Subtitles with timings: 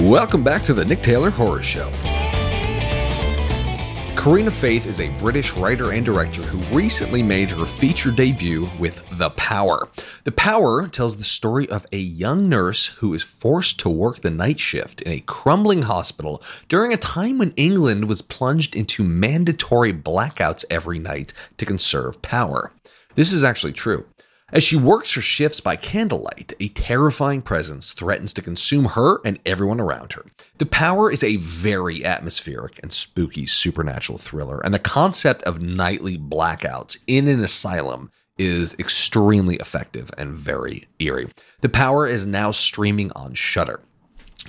[0.00, 1.90] Welcome back to the Nick Taylor Horror Show.
[4.18, 9.00] Corinna Faith is a British writer and director who recently made her feature debut with
[9.12, 9.88] The Power.
[10.24, 14.32] The Power tells the story of a young nurse who is forced to work the
[14.32, 19.92] night shift in a crumbling hospital during a time when England was plunged into mandatory
[19.92, 22.72] blackouts every night to conserve power.
[23.14, 24.04] This is actually true.
[24.50, 29.38] As she works her shifts by candlelight, a terrifying presence threatens to consume her and
[29.44, 30.24] everyone around her.
[30.56, 36.16] The Power is a very atmospheric and spooky supernatural thriller, and the concept of nightly
[36.16, 41.28] blackouts in an asylum is extremely effective and very eerie.
[41.60, 43.80] The Power is now streaming on Shudder.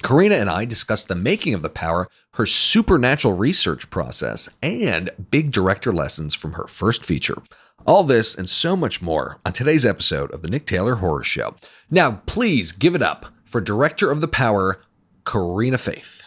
[0.01, 5.51] Corinna and I discussed the making of The Power, her supernatural research process, and big
[5.51, 7.41] director lessons from her first feature.
[7.85, 11.55] All this and so much more on today's episode of the Nick Taylor Horror Show.
[11.89, 14.81] Now, please give it up for director of The Power,
[15.23, 16.23] Corinna Faith.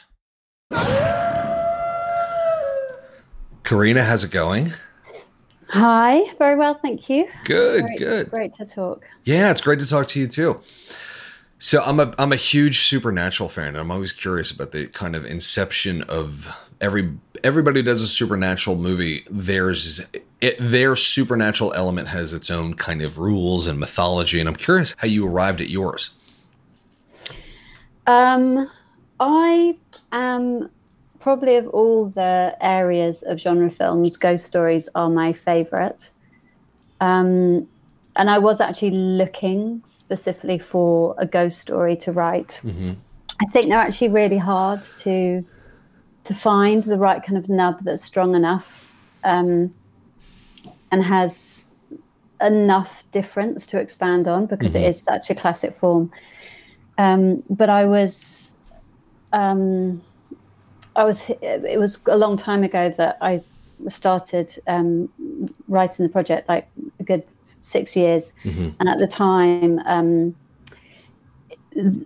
[3.62, 4.72] Corinna, how's it going?
[5.68, 7.28] Hi, very well, thank you.
[7.44, 8.30] Good, great, good.
[8.30, 9.04] Great to talk.
[9.24, 10.60] Yeah, it's great to talk to you too.
[11.62, 13.68] So I'm a I'm a huge supernatural fan.
[13.68, 16.48] And I'm always curious about the kind of inception of
[16.80, 17.12] every
[17.44, 19.24] everybody does a supernatural movie.
[19.30, 20.00] There's
[20.40, 24.96] it, their supernatural element has its own kind of rules and mythology, and I'm curious
[24.98, 26.10] how you arrived at yours.
[28.08, 28.68] Um,
[29.20, 29.78] I
[30.10, 30.68] am
[31.20, 36.10] probably of all the areas of genre films, ghost stories are my favorite.
[37.00, 37.68] Um,
[38.16, 42.60] and I was actually looking specifically for a ghost story to write.
[42.62, 42.92] Mm-hmm.
[43.40, 45.44] I think they're actually really hard to
[46.24, 48.80] to find the right kind of nub that's strong enough
[49.24, 49.74] um,
[50.92, 51.68] and has
[52.40, 54.82] enough difference to expand on because Mhm.
[54.82, 56.12] it is such a classic form.
[56.98, 58.54] Um, but I was,
[59.32, 60.00] um,
[60.94, 61.30] I was.
[61.40, 63.42] It was a long time ago that I
[63.88, 65.08] started um,
[65.66, 66.68] writing the project, like
[67.00, 67.24] a good
[67.62, 68.74] six years, Mhm.
[68.78, 69.80] and at the time.
[69.86, 70.34] Um,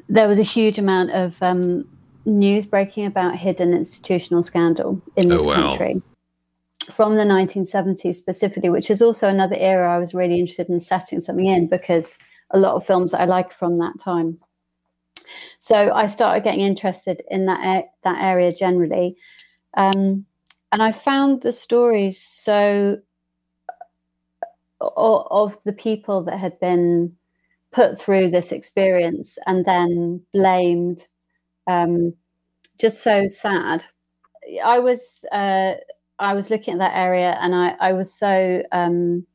[0.09, 1.85] there was a huge amount of um,
[2.25, 5.69] news breaking about hidden institutional scandal in this Oh, wow.
[5.69, 6.01] country
[6.93, 11.21] from the 1970s specifically, which is also another era I was really interested in setting
[11.21, 12.17] something in because
[12.53, 14.39] a lot of films that I like from that time.
[15.59, 19.17] So I started getting interested in that that area generally,
[19.77, 20.25] um,
[20.71, 22.99] and I found the stories so
[24.81, 27.17] of the people that had been
[27.73, 31.07] put through this experience and then blamed
[31.67, 32.15] um,
[32.79, 33.85] just so sad.
[34.65, 35.75] I was uh,
[36.19, 39.27] i was looking at that area and i, I was so um,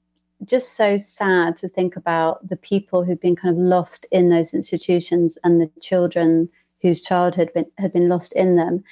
[0.46, 4.54] just so sad to think about the people who'd been kind of lost in those
[4.54, 6.50] institutions and the children
[6.82, 8.84] whose childhood been, had been lost in them.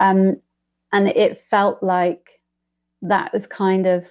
[0.00, 0.40] Um,
[0.92, 2.40] and it felt like
[3.02, 4.10] that was kind of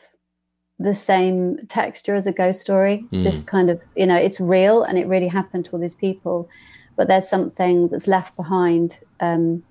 [0.79, 3.05] the same texture as a ghost story.
[3.11, 3.23] Mm.
[3.23, 6.49] This kind of, you know, it's real and it really happened to all these people,
[6.95, 9.63] but there's something that's left behind um,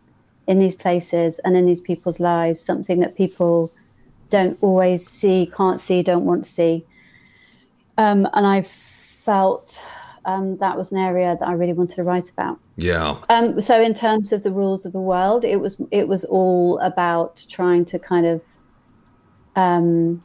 [0.46, 3.72] in these places and in these people's lives, something that people
[4.28, 6.84] don't always see, can't see, don't want to see.
[7.96, 9.82] Um, and I felt
[10.26, 12.58] um, that was an area that I really wanted to write about.
[12.76, 13.16] Yeah.
[13.30, 16.78] Um, so in terms of the rules of the world, it was it was all
[16.80, 18.42] about trying to kind of
[19.56, 20.22] um,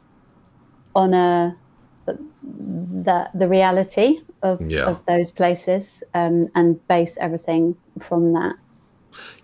[0.94, 1.56] honor
[2.06, 4.84] the the reality of, Yeah.
[4.84, 8.56] of those places um, and base everything from that.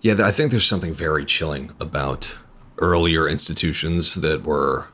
[0.01, 2.37] Yeah, I think there's something very chilling about
[2.79, 4.89] earlier institutions that were,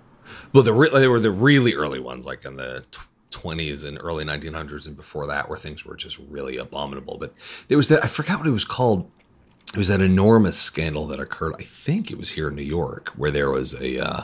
[0.53, 3.01] well, the re- they were the really early ones, like in the tw-
[3.31, 7.19] 20s and early 1900s and before that, where things were just really abominable.
[7.19, 7.35] But
[7.69, 9.11] there was that I forgot what it was called.
[9.75, 11.55] It was that enormous scandal that occurred.
[11.59, 13.99] I think it was here in New York, where there was a.
[13.99, 14.23] Uh,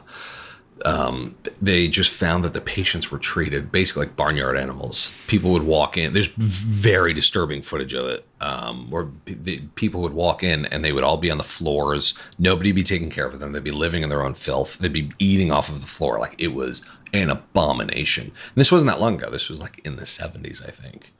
[0.84, 5.12] um, they just found that the patients were treated basically like barnyard animals.
[5.26, 6.12] People would walk in.
[6.12, 10.84] There's very disturbing footage of it, um, where p- the, people would walk in and
[10.84, 12.14] they would all be on the floors.
[12.38, 13.52] Nobody would be taking care of them.
[13.52, 14.78] They'd be living in their own filth.
[14.78, 16.18] They'd be eating off of the floor.
[16.18, 16.82] Like it was
[17.12, 18.24] an abomination.
[18.24, 19.30] And this wasn't that long ago.
[19.30, 21.12] This was like in the 70s, I think.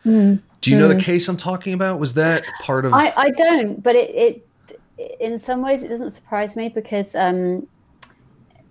[0.61, 1.99] Do you know the case I'm talking about?
[2.01, 2.95] Was that part of?
[2.95, 4.49] I, I don't, but it, it
[5.21, 7.67] in some ways it doesn't surprise me because um,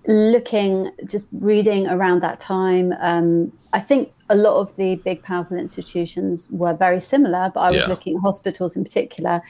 [0.07, 5.57] looking just reading around that time, um, I think a lot of the big powerful
[5.57, 7.51] institutions were very similar.
[7.53, 7.87] But I was Yeah.
[7.87, 9.41] looking at hospitals in particular,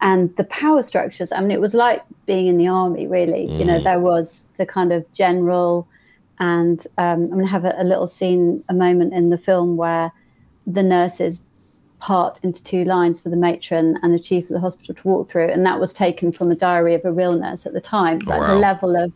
[0.00, 1.32] and the power structures.
[1.32, 3.06] I mean, it was like being in the army.
[3.06, 3.84] Really, you know, Mm.
[3.84, 5.86] there was the kind of general
[6.38, 9.76] and um, I'm going to have a, a, little scene, a moment in the film
[9.76, 10.12] where
[10.66, 11.44] the nurses
[11.98, 15.28] part into two lines for the matron and the chief of the hospital to walk
[15.28, 18.18] through, and that was taken from a diary of a real nurse at the time.
[18.18, 18.48] But wow.
[18.48, 19.14] the level of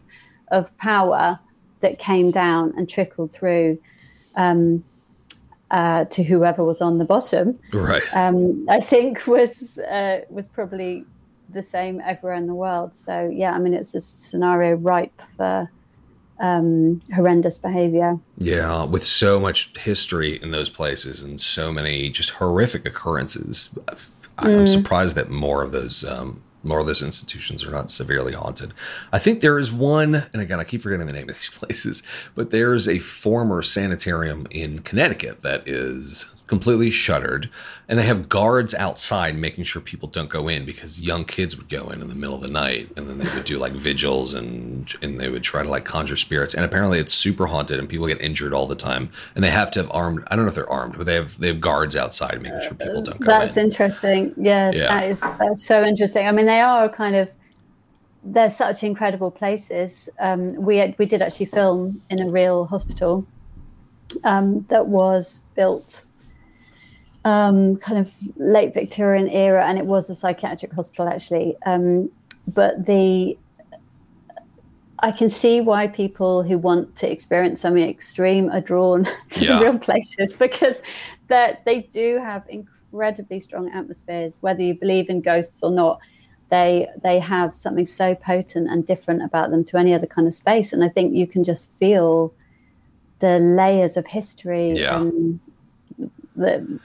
[0.50, 1.38] of power
[1.80, 3.78] that came down and trickled through
[4.36, 4.84] um,
[5.70, 8.02] uh, to whoever was on the bottom, right?
[8.12, 11.04] Um, I think was uh, was probably
[11.48, 12.94] the same everywhere in the world.
[12.94, 15.70] So yeah, I mean, it's a scenario ripe for
[16.40, 18.18] um, horrendous behavior.
[18.38, 23.70] Yeah, with so much history in those places and so many just horrific occurrences,
[24.38, 24.68] I'm mm.
[24.68, 28.74] surprised that more of those um, more of those institutions are not severely haunted.
[29.12, 32.02] I think there is one, and again, I keep forgetting the name of these places,
[32.34, 37.48] but there's a former sanitarium in Connecticut that is completely shuttered,
[37.88, 41.68] and they have guards outside making sure people don't go in because young kids would
[41.68, 44.34] go in in the middle of the night, and then they would do like vigils
[44.34, 46.52] and and they would try to like conjure spirits.
[46.52, 49.10] And apparently, it's super haunted, and people get injured all the time.
[49.36, 50.24] And they have to have armed.
[50.28, 52.74] I don't know if they're armed, but they have they have guards outside making sure
[52.74, 53.26] people don't go.
[53.26, 53.66] That's in.
[53.66, 54.34] interesting.
[54.36, 56.26] Yeah, yeah, that is that's so interesting.
[56.26, 57.30] I mean, they are kind of
[58.24, 60.08] they're such incredible places.
[60.18, 63.24] Um, we had, we did actually film in a real hospital
[64.24, 66.04] um, that was built
[67.24, 71.56] um, kind of late Victorian era, and it was a psychiatric hospital actually.
[71.66, 72.10] Um,
[72.46, 73.36] but the
[75.02, 79.58] I can see why people who want to experience something extreme are drawn to yeah.
[79.58, 80.82] the real places because
[81.28, 86.00] that they do have incredibly strong atmospheres, whether you believe in ghosts or not.
[86.50, 90.34] They they have something so potent and different about them to any other kind of
[90.34, 92.34] space, and I think you can just feel
[93.20, 95.00] the layers of history yeah.
[95.00, 95.38] and
[96.34, 96.80] the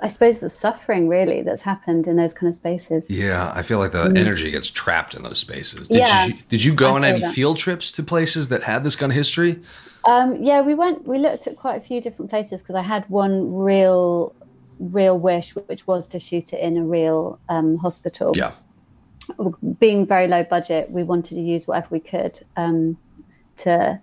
[0.00, 3.04] I suppose the suffering really that's happened in those kind of spaces.
[3.08, 4.18] Yeah, I feel like the mm.
[4.18, 5.88] energy gets trapped in those spaces.
[5.88, 7.34] Did yeah, you did you go I on any that.
[7.34, 9.60] field trips to places that had this kind of history?
[10.04, 11.06] Um, yeah, we went.
[11.06, 14.34] We looked at quite a few different places because I had one real,
[14.78, 18.32] real wish, which was to shoot it in a real um, hospital.
[18.36, 18.52] Yeah.
[19.78, 22.96] Being very low budget, we wanted to use whatever we could um,
[23.58, 24.00] to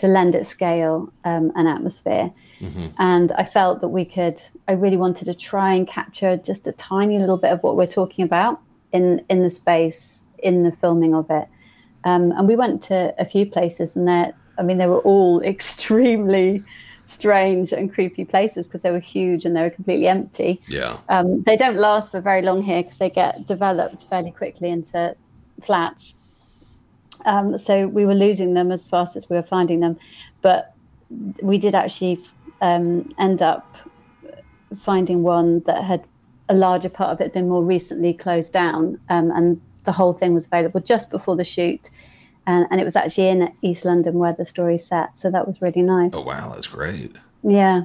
[0.00, 2.32] to lend it scale um, and atmosphere.
[2.60, 2.88] Mm-hmm.
[2.98, 6.72] And I felt that we could, I really wanted to try and capture just a
[6.72, 8.60] tiny little bit of what we're talking about
[8.92, 11.48] in, in the space, in the filming of it.
[12.04, 15.42] Um, and we went to a few places, and they I mean, they were all
[15.54, 16.62] extremely
[17.04, 20.60] strange and creepy places because they were huge and they were completely empty.
[20.68, 20.98] Yeah.
[21.08, 25.16] Um, they don't last for very long here because they get developed fairly quickly into
[25.62, 26.14] flats.
[27.24, 29.98] Um, so we were losing them as fast as we were finding them.
[30.42, 30.74] But
[31.42, 32.22] we did actually
[32.60, 33.76] um, end up
[34.78, 36.04] finding one that had
[36.48, 39.00] a larger part of it been more recently closed down.
[39.08, 41.90] Um, and the whole thing was available just before the shoot.
[42.46, 45.18] And, and, it was actually in East London where the story sat.
[45.18, 46.12] So that was really nice.
[46.14, 46.52] Oh, wow.
[46.54, 47.14] That's great.
[47.42, 47.82] Yeah.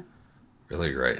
[0.69, 1.19] Really great.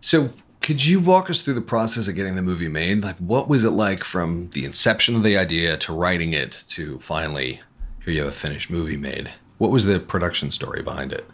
[0.00, 0.30] So
[0.70, 3.02] could you walk us through the process of getting the movie made?
[3.02, 7.00] Like, what was it like from the inception of the idea to writing it to
[7.00, 7.60] finally
[8.04, 9.32] here you have a finished movie made?
[9.58, 11.28] What was the production story behind it?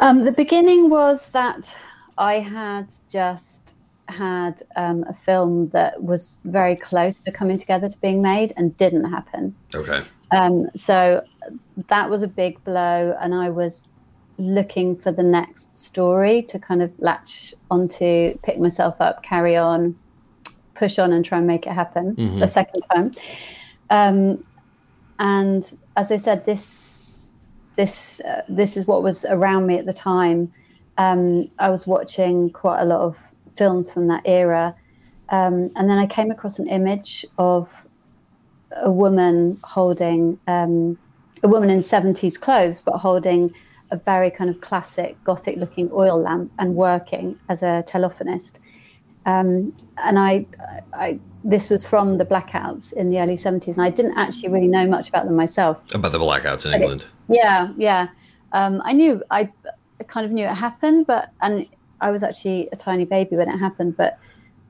[0.00, 1.74] Um, the beginning was that
[2.18, 3.74] I had just
[4.08, 8.76] had um, a film that was very close to coming together to being made and
[8.76, 9.56] didn't happen.
[9.74, 10.02] Okay.
[10.30, 11.24] Um, so
[11.88, 13.88] that was a big blow, and I was
[14.38, 19.96] looking for the next story to kind of latch onto, pick myself up, carry on,
[20.74, 22.36] push on, and try and make it happen mm-hmm.
[22.36, 23.10] the second time.
[23.90, 24.44] Um,
[25.18, 27.30] and as I said, this
[27.76, 30.52] this uh, this is what was around me at the time.
[30.98, 33.18] Um, I was watching quite a lot of
[33.56, 34.74] films from that era,
[35.28, 37.86] um, and then I came across an image of
[38.76, 40.98] a woman holding um,
[41.42, 43.54] a woman in 70s clothes, but holding
[43.92, 48.58] a very kind of classic gothic looking oil lamp and working as a telephonist.
[49.26, 50.46] Um, and I,
[50.94, 54.66] I, this was from the blackouts in the early 70s, and I didn't actually really
[54.66, 55.94] know much about them myself.
[55.94, 57.06] About the blackouts in England?
[57.28, 58.08] It, yeah, yeah.
[58.52, 59.50] Um, I knew, I,
[60.00, 61.66] I, kind of knew it happened, but, and
[62.00, 64.18] I was actually a tiny baby when it happened, but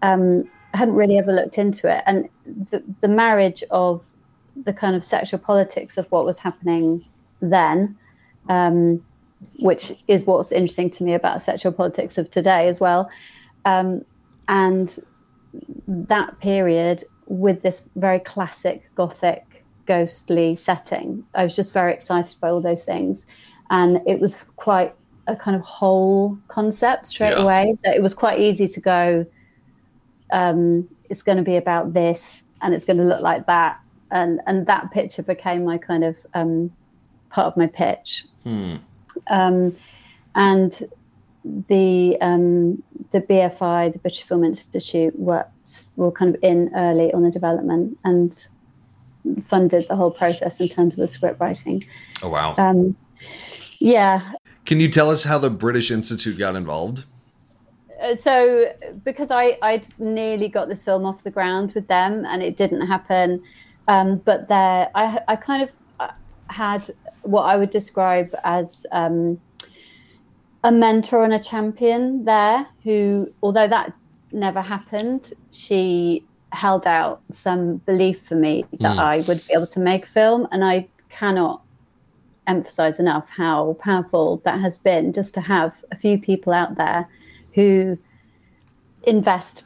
[0.02, 2.02] um, I hadn't really ever looked into it.
[2.06, 4.02] And the, the marriage of
[4.56, 7.06] the kind of sexual politics of what was happening
[7.40, 7.96] then
[8.48, 9.04] um,
[9.58, 13.10] which is what's interesting to me about sexual politics of today as well.
[13.64, 14.04] Um,
[14.48, 14.98] and
[15.86, 22.50] that period with this very classic gothic ghostly setting, I was just very excited by
[22.50, 23.26] all those things.
[23.70, 24.94] And it was quite
[25.26, 27.42] a kind of whole concept straight yeah.
[27.42, 29.26] away that it was quite easy to go,
[30.32, 33.78] um, it's going to be about this and it's going to look like that.
[34.10, 36.72] And, and that picture became my kind of um,
[37.30, 38.26] part of my pitch.
[38.42, 38.76] Hmm.
[39.28, 39.76] Um,
[40.34, 40.78] and
[41.44, 47.22] the um, the BFI, the British Film Institute, works were kind of in early on
[47.22, 48.46] the development and
[49.42, 51.84] funded the whole process in terms of the script writing.
[52.22, 52.54] Oh wow!
[52.58, 52.96] Um,
[53.78, 54.32] yeah.
[54.64, 57.04] Can you tell us how the British Institute got involved?
[58.00, 58.72] Uh, so,
[59.04, 62.86] because I I'd nearly got this film off the ground with them, and it didn't
[62.86, 63.42] happen.
[63.88, 66.10] Um, but there, I I kind of uh,
[66.48, 66.90] had
[67.22, 69.40] what I would describe as um,
[70.64, 73.92] a mentor and a champion there who, although that
[74.32, 78.98] never happened, she held out some belief for me that mm.
[78.98, 80.46] I would be able to make film.
[80.52, 81.62] And I cannot
[82.46, 87.08] emphasize enough how powerful that has been just to have a few people out there
[87.54, 87.98] who
[89.04, 89.64] invest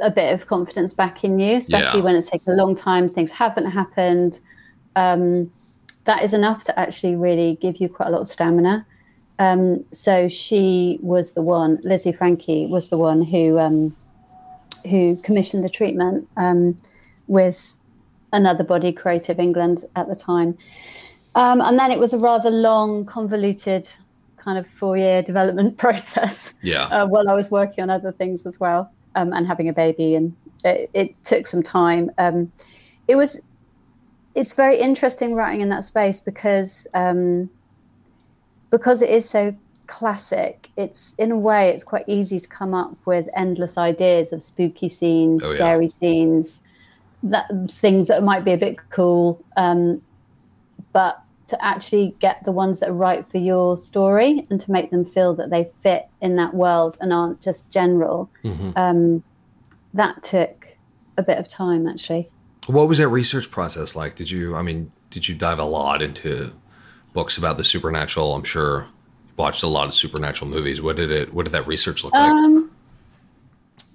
[0.00, 2.04] a bit of confidence back in you, especially yeah.
[2.04, 4.40] when it's taken a long time, things haven't happened.
[4.96, 5.50] Um,
[6.08, 8.86] that is enough to actually really give you quite a lot of stamina.
[9.38, 13.94] Um, so she was the one, Lizzie Francke was the one who um,
[14.88, 16.76] who commissioned the treatment um,
[17.26, 17.76] with
[18.32, 20.56] another body, Creative England, at the time.
[21.34, 23.86] Um, and then it was a rather long, convoluted
[24.38, 26.54] kind of four-year development process.
[26.62, 26.84] Yeah.
[26.84, 30.14] Uh, while I was working on other things as well um, and having a baby,
[30.14, 30.34] and
[30.64, 32.10] it, it took some time.
[32.16, 32.50] Um,
[33.06, 33.42] it was.
[34.38, 36.86] It's very interesting writing in that space because
[38.70, 39.56] because it is so
[39.88, 44.42] classic, it's in a way it's quite easy to come up with endless ideas of
[44.42, 45.56] spooky scenes, oh, yeah.
[45.56, 46.62] scary scenes,
[47.24, 49.44] that things that might be a bit cool.
[49.56, 50.02] Um,
[50.92, 54.90] but to actually get the ones that are right for your story and to make
[54.90, 58.70] them feel that they fit in that world and aren't just general, mm-hmm.
[58.76, 59.24] um,
[59.94, 60.76] that took
[61.16, 62.30] a bit of time actually.
[62.68, 64.14] What was that research process like?
[64.14, 66.52] Did you, I mean, did you dive a lot into
[67.12, 68.34] books about the supernatural.
[68.34, 68.82] I'm sure
[69.26, 70.80] you watched a lot of supernatural movies.
[70.80, 71.34] What did it?
[71.34, 72.30] What did that research look like?
[72.30, 72.70] Um,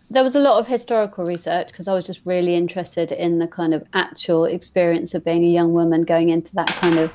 [0.10, 3.48] there was a lot of historical research because I was just really interested in the
[3.48, 7.12] kind of actual experience of being a young woman going into that kind of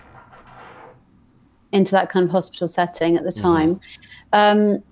[1.72, 3.42] into that kind of hospital setting at the mm-hmm.
[3.42, 3.80] time.
[4.32, 4.72] Mm-hmm.
[4.72, 4.82] Um,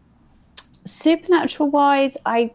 [0.85, 2.53] supernatural wise, I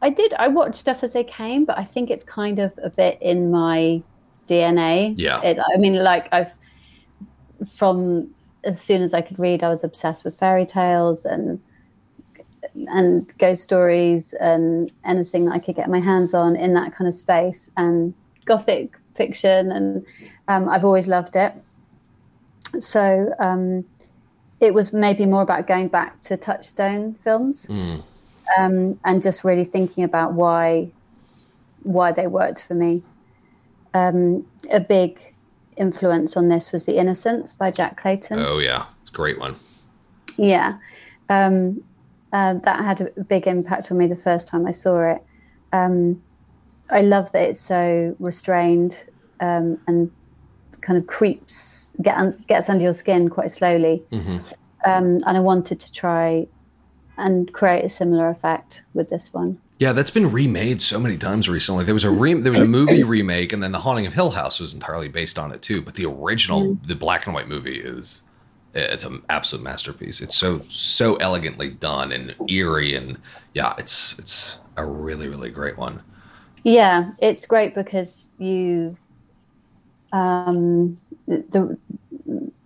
[0.00, 2.90] I did I watched stuff as they came, but I think it's kind of a
[2.90, 4.02] bit in my
[4.46, 5.14] DNA.
[5.16, 5.42] Yeah.
[5.42, 6.52] It, I mean, like I've
[7.74, 8.30] from
[8.64, 11.60] as soon as I could read, I was obsessed with fairy tales and
[12.88, 17.08] and ghost stories and anything that I could get my hands on in that kind
[17.08, 18.14] of space and
[18.44, 20.06] gothic fiction and
[20.48, 21.52] um, I've always loved it.
[22.80, 23.84] So um,
[24.60, 28.02] it was maybe more about going back to Touchstone films mm.
[28.56, 30.90] Um, and just really thinking about why
[31.82, 33.02] why they worked for me.
[33.94, 35.20] Um, a big
[35.76, 38.38] influence on this was The Innocents by Jack Clayton.
[38.40, 38.86] Oh, yeah.
[39.00, 39.56] It's a great one.
[40.36, 40.78] Yeah.
[41.30, 41.82] Um,
[42.32, 45.22] uh, that had a big impact on me the first time I saw it.
[45.72, 46.22] Um,
[46.90, 49.04] I love that it's so restrained
[49.40, 50.10] um, and
[50.80, 54.02] kind of creeps, gets, gets under your skin quite slowly.
[54.12, 54.38] Mm-hmm.
[54.84, 56.46] Um, and I wanted to try
[57.18, 59.60] and create a similar effect with this one.
[59.78, 61.84] Yeah, that's been remade so many times recently.
[61.84, 64.30] There was a re- there was a movie remake, and then The Haunting of Hill
[64.30, 65.82] House was entirely based on it too.
[65.82, 66.86] But the original, mm.
[66.86, 68.22] the black and white movie, is
[68.74, 70.20] it's an absolute masterpiece.
[70.20, 73.18] It's so so elegantly done and eerie, and
[73.54, 76.02] yeah, it's it's a really really great one.
[76.64, 78.96] Yeah, it's great because you,
[80.12, 81.78] um, the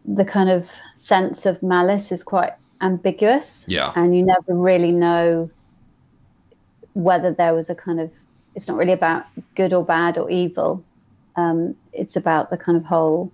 [0.05, 3.65] the kind of sense of malice is quite ambiguous.
[3.67, 5.51] Yeah, and you never really know
[6.95, 8.11] whether there was a kind of
[8.55, 9.25] it's not really about
[9.55, 10.85] good or bad or evil.
[11.37, 13.33] Um, it's about the kind of whole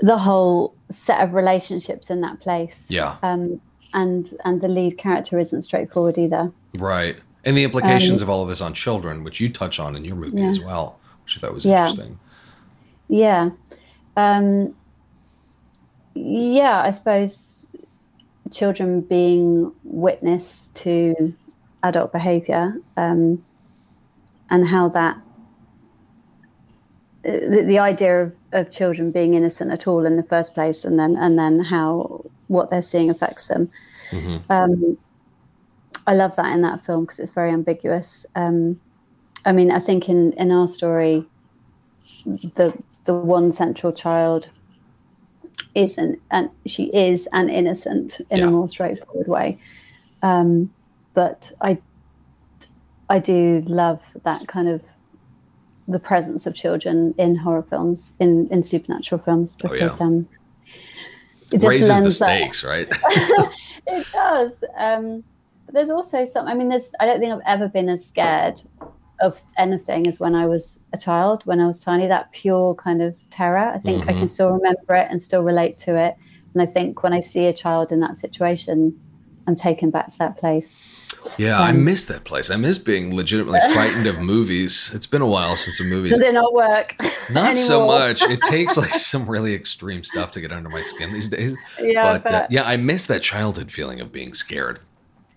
[0.00, 2.86] the whole set of relationships in that place.
[2.88, 3.16] Yeah.
[3.22, 3.60] Um,
[3.94, 6.50] and and the lead character isn't straightforward either.
[6.74, 7.16] Right.
[7.44, 10.04] And the implications um, of all of this on children which you touch on in
[10.04, 10.48] your movie yeah.
[10.48, 11.88] as well which i thought was yeah.
[11.88, 12.18] interesting.
[13.08, 13.50] Yeah.
[14.16, 14.74] Um,
[16.14, 17.66] yeah i suppose
[18.52, 21.34] children being witness to
[21.82, 23.44] adult behavior um,
[24.50, 25.16] and how that
[27.22, 30.98] the, the idea of, of children being innocent at all in the first place and
[30.98, 33.70] then and then how what they're seeing affects them
[34.10, 34.38] mm-hmm.
[34.50, 34.98] um,
[36.06, 38.80] i love that in that film because it's very ambiguous um,
[39.44, 41.24] i mean i think in in our story
[42.24, 44.48] the the one central child
[45.74, 48.46] isn't and she is an innocent in yeah.
[48.46, 49.58] a more straightforward way
[50.22, 50.72] um,
[51.14, 51.78] but I
[53.08, 54.82] I do love that kind of
[55.88, 60.08] the presence of children in horror films, in in supernatural films, because oh, yeah.
[60.08, 60.28] um,
[61.52, 62.88] it just raises the stakes, that, right?
[63.86, 64.64] it does.
[64.76, 65.24] Um,
[65.66, 66.46] but there's also some.
[66.46, 66.94] I mean, there's.
[67.00, 68.62] I don't think I've ever been as scared
[69.22, 72.06] of anything is when I was a child, when I was tiny.
[72.06, 73.72] That pure kind of terror.
[73.74, 74.10] I think mm-hmm.
[74.10, 76.16] I can still remember it and still relate to it.
[76.52, 79.00] And I think when I see a child in that situation,
[79.46, 80.76] I'm taken back to that place.
[81.38, 82.50] Yeah, um, I miss that place.
[82.50, 84.90] I miss being legitimately frightened of movies.
[84.92, 86.08] It's been a while since a movie.
[86.08, 86.96] Does it not work?
[87.30, 88.22] Not so much.
[88.22, 91.56] It takes like some really extreme stuff to get under my skin these days.
[91.80, 94.80] Yeah, but uh, yeah, I miss that childhood feeling of being scared.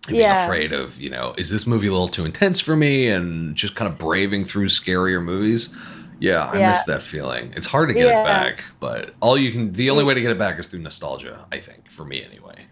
[0.07, 0.45] And being yeah.
[0.45, 3.07] afraid of, you know, is this movie a little too intense for me?
[3.07, 5.75] And just kind of braving through scarier movies.
[6.19, 6.69] Yeah, I yeah.
[6.69, 7.53] miss that feeling.
[7.55, 8.21] It's hard to get yeah.
[8.21, 10.79] it back, but all you can, the only way to get it back is through
[10.79, 12.65] nostalgia, I think, for me anyway.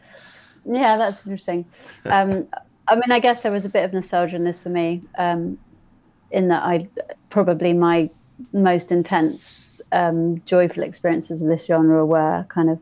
[0.66, 1.66] Yeah, that's interesting.
[2.06, 2.48] Um,
[2.88, 5.58] I mean, I guess there was a bit of nostalgia in this for me, um,
[6.32, 6.90] in that I
[7.30, 8.10] probably my
[8.52, 12.80] most intense, um, joyful experiences of this genre were kind of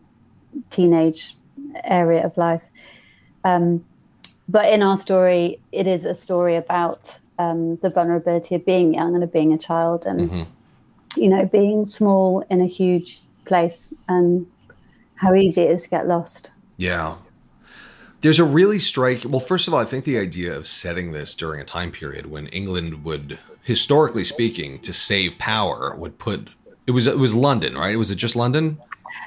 [0.71, 1.35] teenage
[1.83, 2.63] area of life.
[3.43, 3.85] Um,
[4.51, 9.15] but in our story, it is a story about um, the vulnerability of being young
[9.15, 11.19] and of being a child, and mm-hmm.
[11.19, 14.45] you know, being small in a huge place, and
[15.15, 16.51] how easy it is to get lost.
[16.75, 17.15] Yeah,
[18.19, 19.31] there's a really striking.
[19.31, 22.25] Well, first of all, I think the idea of setting this during a time period
[22.25, 26.49] when England would, historically speaking, to save power, would put
[26.85, 27.97] it was it was London, right?
[27.97, 28.81] Was it just London?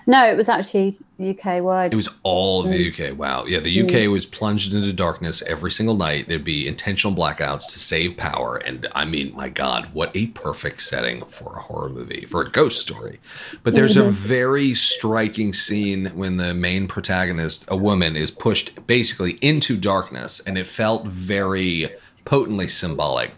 [0.06, 1.92] No, it was actually UK wide.
[1.92, 3.10] It was all of the mm.
[3.10, 3.18] UK.
[3.18, 3.44] Wow.
[3.46, 4.12] Yeah, the UK mm.
[4.12, 6.28] was plunged into darkness every single night.
[6.28, 8.56] There'd be intentional blackouts to save power.
[8.56, 12.50] And I mean, my God, what a perfect setting for a horror movie, for a
[12.50, 13.20] ghost story.
[13.62, 14.08] But there's mm-hmm.
[14.08, 20.40] a very striking scene when the main protagonist, a woman, is pushed basically into darkness.
[20.40, 21.90] And it felt very
[22.24, 23.32] potently symbolic.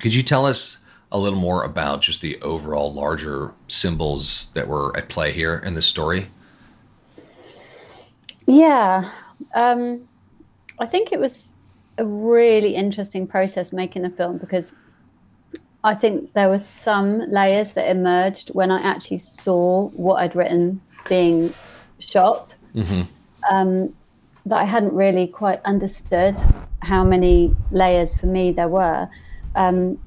[0.00, 0.83] Could you tell us
[1.14, 5.74] a little more about just the overall larger symbols that were at play here in
[5.74, 6.26] this story?
[8.46, 9.08] Yeah,
[9.54, 10.08] um,
[10.80, 11.52] I think it was
[11.96, 14.74] a really interesting process making the film because
[15.84, 20.80] I think there were some layers that emerged when I actually saw what I'd written
[21.08, 21.54] being
[22.00, 23.02] shot mm-hmm.
[23.48, 23.94] um,
[24.46, 26.40] that I hadn't really quite understood
[26.82, 29.08] how many layers for me there were.
[29.54, 30.00] Um,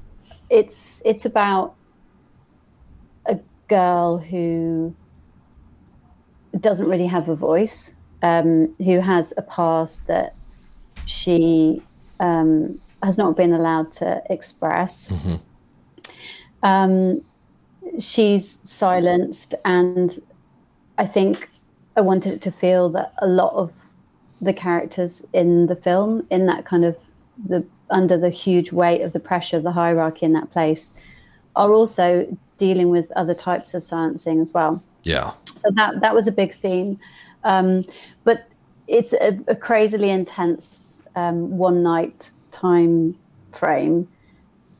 [0.50, 1.74] it's it's about
[3.26, 4.94] a girl who
[6.58, 10.34] doesn't really have a voice, um, who has a past that
[11.04, 11.82] she
[12.20, 15.10] um, has not been allowed to express.
[15.10, 15.36] Mm-hmm.
[16.62, 17.22] Um,
[17.98, 20.18] she's silenced, and
[20.96, 21.50] I think
[21.96, 23.72] I wanted it to feel that a lot of
[24.40, 26.96] the characters in the film, in that kind of
[27.44, 30.94] the under the huge weight of the pressure of the hierarchy in that place
[31.56, 34.82] are also dealing with other types of silencing as well.
[35.02, 35.32] Yeah.
[35.54, 36.98] So that that was a big theme,
[37.44, 37.84] um,
[38.24, 38.48] but
[38.86, 43.16] it's a, a crazily intense um, one night time
[43.52, 44.08] frame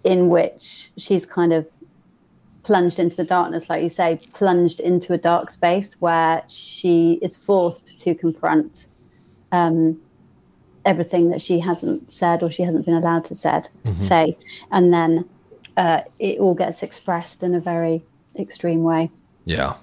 [0.05, 1.69] in which she's kind of
[2.63, 7.37] plunged into the darkness, like you say, plunged into a dark space where she is
[7.37, 8.89] forced to confront
[9.53, 9.99] um,
[10.89, 14.01] everything that she hasn't said or she hasn't been allowed to said mm-hmm.
[14.01, 14.37] say.
[14.73, 15.29] And then
[15.77, 18.03] uh, it all gets expressed in a very
[18.39, 19.11] extreme way.
[19.45, 19.75] Yeah.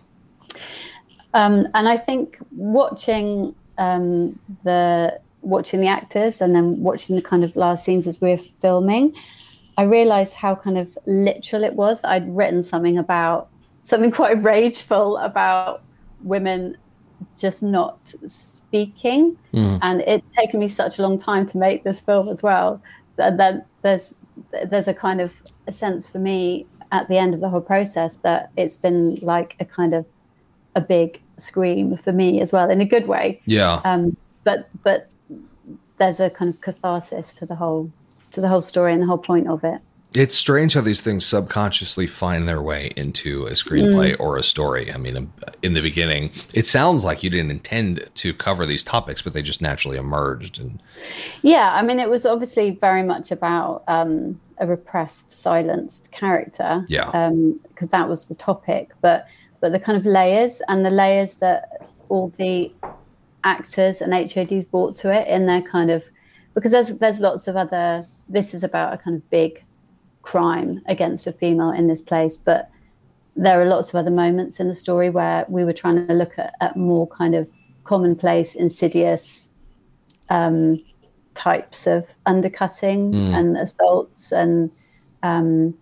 [1.36, 7.44] Um, and i think watching um, the watching the actors and then watching the kind
[7.44, 9.14] of last scenes as we are filming
[9.78, 13.50] i realized how kind of literal it was that i'd written something about
[13.84, 15.84] something quite rageful about
[16.24, 16.78] women
[17.38, 19.38] just not speaking.
[19.54, 19.80] Mm.
[19.82, 22.82] And it's taken me such a long time to make this film as well.
[23.16, 24.14] So that there's
[24.66, 25.34] there's a kind of
[25.68, 29.56] a sense for me at the end of the whole process that it's been like
[29.60, 30.06] a kind of
[30.76, 33.42] a big scream for me as well in a good way.
[33.46, 33.82] Yeah.
[33.84, 35.10] Um, but but
[35.98, 37.92] there's a kind of catharsis to the whole
[38.32, 39.80] to the whole story and the whole point of it.
[40.14, 44.20] It's strange how these things subconsciously find their way into a screenplay mm.
[44.20, 44.92] or a story.
[44.92, 49.22] I mean, in the beginning, it sounds like you didn't intend to cover these topics,
[49.22, 50.58] but they just naturally emerged.
[50.58, 50.82] And
[51.42, 56.86] yeah, I mean, it was obviously very much about um, a repressed, silenced character.
[56.88, 58.92] Yeah, because um, that was the topic.
[59.02, 59.28] But
[59.60, 62.72] but the kind of layers and the layers that all the
[63.44, 66.04] actors and HODs brought to it in their kind of
[66.54, 68.08] because there's there's lots of other.
[68.30, 69.65] This is about a kind of big
[70.26, 72.36] crime against a female in this place.
[72.36, 72.70] But
[73.36, 76.38] there are lots of other moments in the story where we were trying to look
[76.38, 77.48] at, at more kind of
[77.84, 79.48] commonplace, insidious
[80.30, 80.84] um,
[81.36, 83.34] types of undercutting mm.
[83.34, 84.72] and assaults and
[85.22, 85.78] um,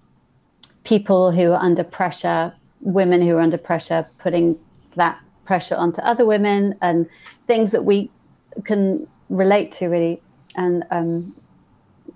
[0.84, 4.58] people who are under pressure, women who are under pressure, putting
[4.96, 7.08] that pressure onto other women, and
[7.48, 8.10] things that we
[8.66, 10.22] can relate to really,
[10.56, 11.36] and um,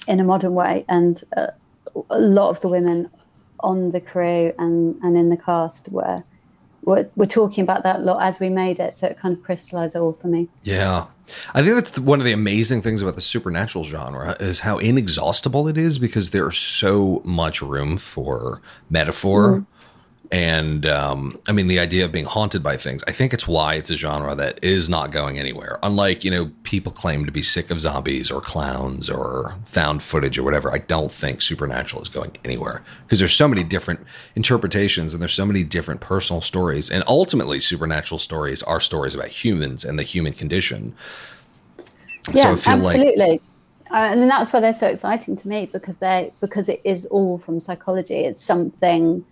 [0.07, 0.83] in a modern way.
[0.89, 1.47] And uh,
[2.09, 3.09] a lot of the women
[3.61, 6.23] on the crew and, and in the cast were,
[6.83, 8.97] were were talking about that a lot as we made it.
[8.97, 10.47] So it kind of crystallized it all for me.
[10.63, 11.07] Yeah.
[11.53, 15.67] I think that's one of the amazing things about the supernatural genre is how inexhaustible
[15.67, 19.57] it is because there's so much room for metaphor.
[19.57, 19.76] Mm-hmm
[20.31, 23.03] and um, I mean the idea of being haunted by things.
[23.07, 25.79] I think it's why it's a genre that is not going anywhere.
[25.83, 30.37] Unlike you know people claim to be sick of zombies or clowns or found footage
[30.37, 30.71] or whatever.
[30.73, 34.01] I don't think supernatural is going anywhere because there's so many different
[34.35, 36.89] interpretations and there's so many different personal stories.
[36.89, 40.93] And ultimately, supernatural stories are stories about humans and the human condition.
[42.33, 43.15] Yeah, so absolutely.
[43.15, 43.41] Like,
[43.91, 47.37] uh, and that's why they're so exciting to me because they because it is all
[47.37, 48.15] from psychology.
[48.15, 49.23] It's something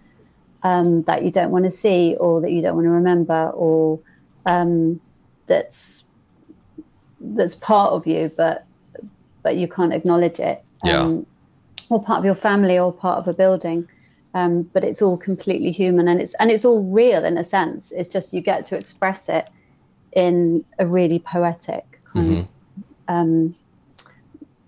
[0.66, 4.00] um, that you don't want to see or that you don't want to remember or
[4.46, 5.00] um,
[5.48, 6.06] that's
[7.22, 8.66] that's part of you but
[9.46, 10.64] but you can't acknowledge it.
[10.84, 11.28] Um,
[11.90, 13.88] or part of your family or part of a building.
[14.34, 17.94] Um, but it's all completely human and it's and it's all real in a sense.
[17.96, 19.48] It's just you get to express it
[20.14, 22.40] in a really poetic kind mm-hmm.
[22.40, 22.48] of
[23.08, 23.56] um,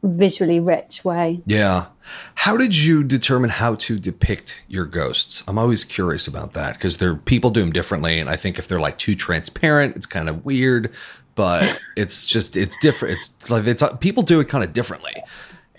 [0.08, 1.42] visually rich way.
[1.46, 1.88] Yeah.
[2.36, 5.44] How did you determine how to depict your ghosts?
[5.48, 8.68] I'm always curious about that because there people do them differently, and I think if
[8.68, 10.92] they're like too transparent, it's kind of weird.
[11.36, 13.18] But it's just it's different.
[13.18, 15.16] It's like it's people do it kind of differently,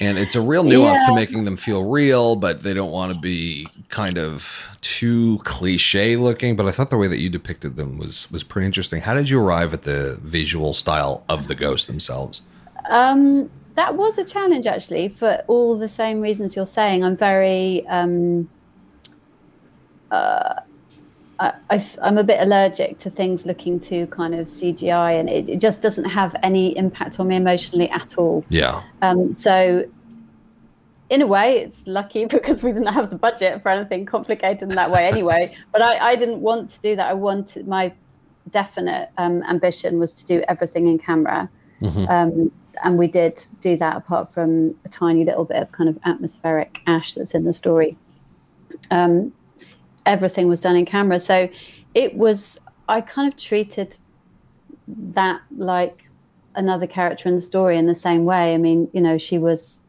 [0.00, 1.08] and it's a real nuance yeah.
[1.08, 6.16] to making them feel real, but they don't want to be kind of too cliche
[6.16, 6.56] looking.
[6.56, 9.00] But I thought the way that you depicted them was was pretty interesting.
[9.00, 12.42] How did you arrive at the visual style of the ghosts themselves?
[12.88, 17.04] Um, that was a challenge actually for all the same reasons you're saying.
[17.04, 18.50] I'm very um,
[20.10, 20.54] uh,
[21.38, 25.60] I, am a bit allergic to things looking too kind of CGI, and it, it,
[25.60, 28.44] just doesn't have any impact on me emotionally at all.
[28.48, 28.82] Yeah.
[29.02, 29.88] Um, so,
[31.10, 34.74] in a way, it's lucky because we didn't have the budget for anything complicated in
[34.74, 35.54] that way anyway.
[35.70, 37.08] but I, I, didn't want to do that.
[37.08, 37.92] I wanted my
[38.50, 41.48] definite um, ambition was to do everything in camera.
[41.80, 42.08] Mm-hmm.
[42.08, 42.52] Um,
[42.82, 46.80] and we did do that apart from a tiny little bit of kind of atmospheric
[46.86, 47.96] ash that's in the story.
[48.90, 49.32] Um,
[50.06, 51.18] everything was done in camera.
[51.18, 51.48] So
[51.94, 53.96] it was, I kind of treated
[54.86, 56.04] that like
[56.54, 58.54] another character in the story in the same way.
[58.54, 59.80] I mean, you know, she was,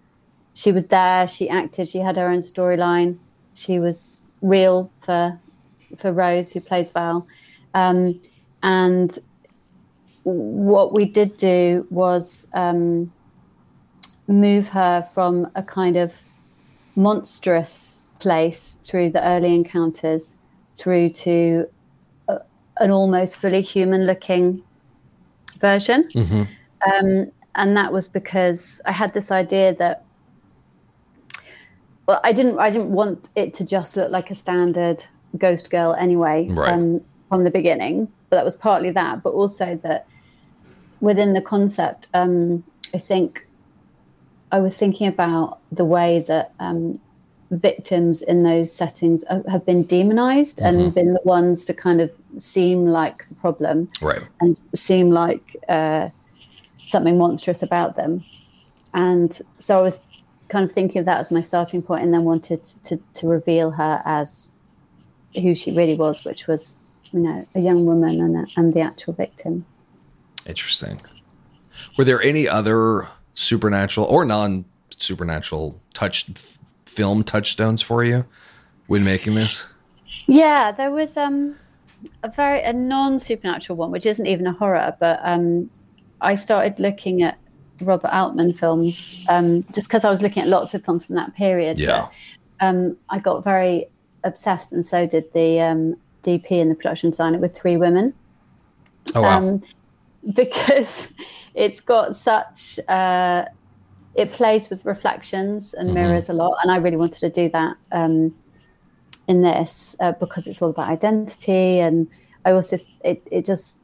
[0.54, 3.18] she was there, she acted, she had her own storyline.
[3.54, 5.40] She was real for,
[5.98, 7.28] for Rose, who plays Val.
[7.74, 8.22] Um,
[8.62, 9.18] and
[10.24, 13.12] what we did do was um,
[14.28, 16.14] move her from a kind of
[16.96, 20.38] monstrous place through the early encounters
[20.76, 21.68] through to
[22.28, 22.40] a,
[22.78, 24.62] an almost fully human looking
[25.60, 26.08] version.
[26.14, 26.44] Mm-hmm.
[26.92, 30.06] Um, and that was because I had this idea that
[32.08, 35.06] well, I didn't I didn't want it to just look like a standard
[35.38, 36.74] ghost girl anyway right.
[36.74, 38.12] um, from the beginning.
[38.30, 40.08] But that was partly that, but also that
[41.02, 42.64] within the concept, um,
[42.94, 43.48] I think
[44.52, 47.00] I was thinking about the way that um,
[47.52, 50.80] victims in those settings have been demonized mm-hmm.
[50.80, 54.22] and been the ones to kind of seem like the problem right.
[54.40, 56.10] and seem like uh,
[56.84, 58.24] something monstrous about them.
[58.94, 60.04] And so I was
[60.48, 63.72] kind of thinking of that as my starting point and then wanted to, to reveal
[63.72, 64.52] her as
[65.36, 66.79] who she really was, which was,
[67.12, 69.66] you know, a young woman and, a, and the actual victim.
[70.46, 71.00] Interesting.
[71.98, 74.66] Were there any other supernatural or non
[74.98, 76.26] supernatural touch
[76.86, 78.26] film touchstones for you
[78.88, 79.68] when making this?
[80.28, 81.56] Yeah, there was um,
[82.24, 85.70] a very a non supernatural one, which isn't even a horror, but um,
[86.22, 87.38] I started looking at
[87.82, 91.36] Robert Altman films um, just because I was looking at lots of films from that
[91.36, 91.80] period.
[91.80, 92.08] Yeah.
[92.60, 93.88] But, um, I got very
[94.24, 98.14] obsessed, and so did the um, DP and the production designer with Three Women.
[99.16, 99.38] Oh wow!
[99.38, 99.64] Um,
[100.34, 101.12] because
[101.56, 103.46] it's got such uh,
[104.16, 105.96] it plays with reflections and mm-hmm.
[105.96, 106.34] mirrors mm-hmm.
[106.40, 108.34] a lot and i really wanted to do that um,
[109.28, 112.08] in this uh, because it's all about identity and
[112.46, 113.80] i also it, it just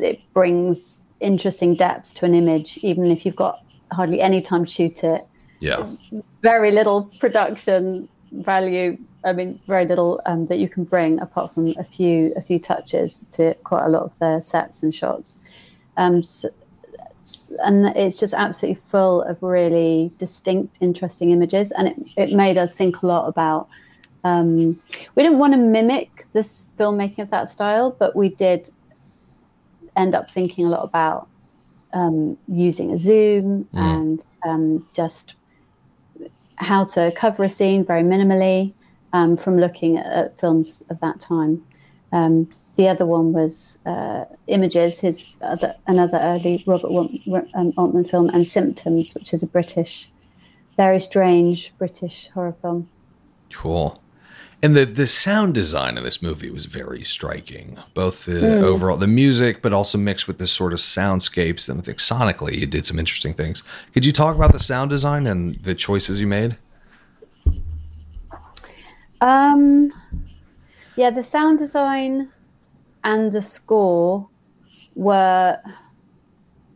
[0.00, 3.62] it brings interesting depth to an image even if you've got
[3.92, 5.26] hardly any time to shoot it
[5.60, 5.86] yeah
[6.42, 8.08] very little production
[8.44, 12.42] value I mean, very little um, that you can bring apart from a few a
[12.42, 15.40] few touches to quite a lot of the sets and shots.
[15.96, 16.48] Um, so,
[17.64, 21.72] and it's just absolutely full of really distinct, interesting images.
[21.72, 23.68] And it, it made us think a lot about
[24.26, 24.80] Um,
[25.14, 28.70] we didn't want to mimic this filmmaking of that style, but we did
[29.94, 31.28] end up thinking a lot about
[31.92, 33.78] um, using a zoom mm.
[33.78, 35.34] and um, just
[36.56, 38.72] how to cover a scene very minimally
[39.12, 41.64] um, from looking at, at, films of that time.
[42.12, 46.90] Um, the other one was uh, Images, his other, another early Robert
[47.54, 50.10] um, Altman film, and Symptoms, which is a British,
[50.76, 52.88] very strange British horror film.
[53.50, 54.00] Cool.
[54.62, 57.78] And the the sound design of this movie was very striking.
[57.94, 58.62] Both the mm.
[58.62, 61.68] overall the music, but also mixed with this sort of soundscapes.
[61.68, 63.62] And I think sonically, you did some interesting things.
[63.92, 66.56] Could you talk about the sound design and the choices you made?
[69.20, 69.92] Um,
[70.96, 72.32] yeah, the sound design
[73.04, 74.28] and the score
[74.94, 75.60] were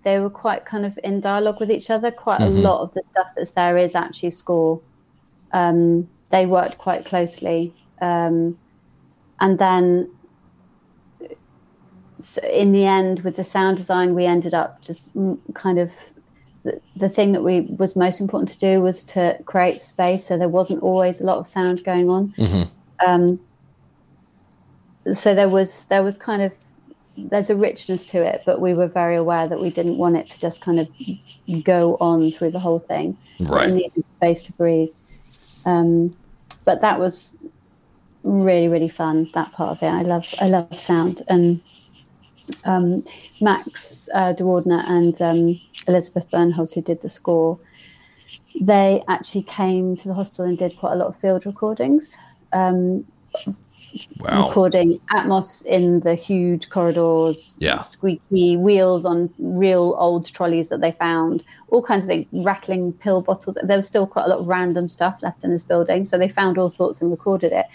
[0.03, 2.11] they were quite kind of in dialogue with each other.
[2.11, 2.59] Quite mm-hmm.
[2.59, 4.81] a lot of the stuff that's there is actually score.
[5.53, 7.75] Um, they worked quite closely.
[8.01, 8.59] Um,
[9.41, 10.11] and then
[12.19, 15.13] so in the end, with the sound design, we ended up just
[15.55, 15.91] kind of
[16.65, 20.37] the, the thing that we was most important to do was to create space, so
[20.37, 22.35] there wasn't always a lot of sound going on.
[22.37, 22.63] Mm-hmm.
[23.07, 23.41] Um,
[25.13, 26.55] so there was there was kind of
[27.17, 30.29] there's a richness to it, but we were very aware that we didn't want it
[30.29, 30.89] to just kind of
[31.65, 33.17] go on through the whole thing.
[33.41, 34.91] Right, it needed space to breathe.
[35.65, 36.17] Um,
[36.65, 37.37] but that was
[38.23, 39.31] really really fun.
[39.35, 41.61] That part of it, I love I love sound and
[42.65, 43.03] um,
[43.41, 47.59] Max uh, de Wardener and um, Elizabeth Bernholz, who did the score.
[48.61, 52.17] They actually came to the hospital and did quite a lot of field recordings.
[52.53, 53.07] Um,
[54.19, 54.47] wow.
[54.47, 57.81] recording Atmos in the huge corridors, yeah.
[57.83, 63.23] squeaky wheels on real old trolleys that they found, all kinds of things, rattling pill
[63.23, 63.57] bottles.
[63.63, 66.29] There was still quite a lot of random stuff left in this building, so they
[66.29, 67.67] found all sorts and recorded it.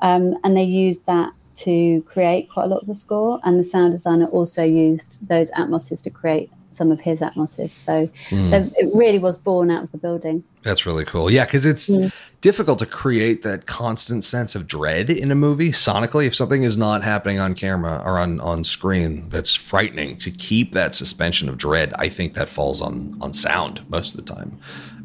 [0.00, 3.64] Um, and they used that to create quite a lot of the score, and the
[3.64, 7.70] sound designer also used those atmoses to create some of his atmoses.
[7.70, 8.72] So mm.
[8.76, 10.44] it really was born out of the building.
[10.66, 11.30] That's really cool.
[11.30, 12.12] Yeah, because it's mm.
[12.40, 16.26] difficult to create that constant sense of dread in a movie sonically.
[16.26, 20.72] If something is not happening on camera or on, on screen that's frightening, to keep
[20.72, 24.58] that suspension of dread, I think that falls on on sound most of the time.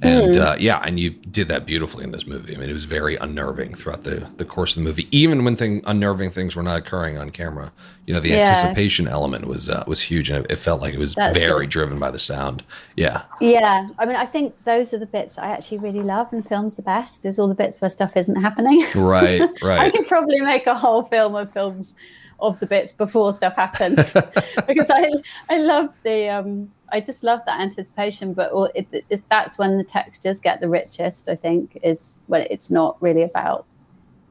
[0.04, 0.41] And mm.
[0.41, 2.56] uh, yeah, and you did that beautifully in this movie.
[2.56, 5.56] I mean, it was very unnerving throughout the, the course of the movie, even when
[5.56, 7.71] thing unnerving things were not occurring on camera.
[8.08, 8.38] You know, the yeah.
[8.38, 11.65] anticipation element was uh, was huge, and it, it, felt like it was That's very
[11.65, 11.69] good.
[11.69, 12.63] driven by the sound.
[12.95, 13.89] Yeah, yeah.
[14.00, 16.82] I mean, I think those are the bits I actually really love, and films the
[16.82, 18.86] best is all the bits where stuff isn't happening.
[18.96, 19.80] Right, right.
[19.80, 21.96] I could probably make a whole film of films
[22.40, 24.14] of the bits before stuff happens
[24.68, 25.12] because I
[25.50, 28.34] I love the um I just love that anticipation.
[28.34, 31.30] But it, it, that's when the textures get the richest.
[31.30, 33.66] I think is when it's not really about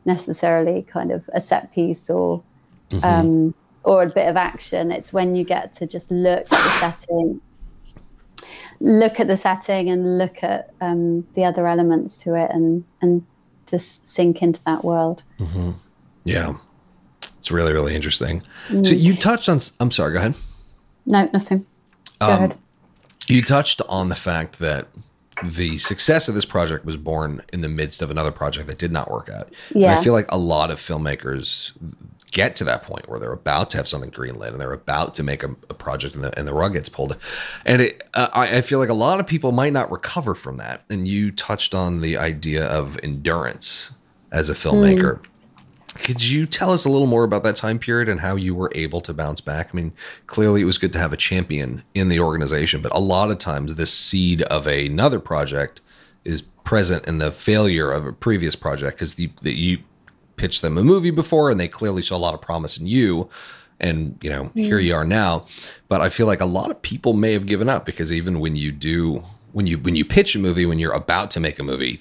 [0.05, 2.43] necessarily kind of a set piece or
[2.91, 3.05] mm-hmm.
[3.05, 3.55] um,
[3.85, 4.91] or a bit of action.
[4.91, 7.41] It's when you get to just look at the setting,
[8.81, 13.25] look at the setting, and look at um, the other elements to it, and and
[13.67, 15.23] just sink into that world.
[15.39, 15.73] Mm-hmm.
[16.25, 16.57] Yeah,
[17.39, 18.43] it's really really interesting.
[18.69, 18.87] Mm.
[18.87, 19.61] So you touched on.
[19.79, 20.13] I'm sorry.
[20.13, 20.35] Go ahead.
[21.07, 21.67] No, nothing.
[22.21, 22.55] Um,
[23.27, 24.89] you touched on the fact that
[25.43, 28.93] the success of this project was born in the midst of another project that did
[28.93, 29.53] not work out.
[29.75, 29.91] Yeah.
[29.93, 31.73] And I feel like a lot of filmmakers
[32.31, 35.23] get to that point where they're about to have something greenlit and they're about to
[35.23, 37.17] make a, a project and the, and the rug gets pulled.
[37.65, 40.57] And it, uh, I, I, feel like a lot of people might not recover from
[40.59, 40.85] that.
[40.89, 43.91] And you touched on the idea of endurance
[44.31, 45.19] as a filmmaker.
[45.19, 45.25] Mm.
[45.95, 48.71] Could you tell us a little more about that time period and how you were
[48.75, 49.71] able to bounce back?
[49.73, 49.93] I mean,
[50.27, 53.39] clearly it was good to have a champion in the organization, but a lot of
[53.39, 55.81] times this seed of another project
[56.25, 59.79] is present in the failure of a previous project because the, the, you
[60.41, 63.29] pitched them a movie before and they clearly saw a lot of promise in you.
[63.79, 64.53] And, you know, mm.
[64.55, 65.45] here you are now.
[65.89, 68.57] But I feel like a lot of people may have given up because even when
[68.57, 69.23] you do,
[69.53, 72.01] when you, when you pitch a movie, when you're about to make a movie,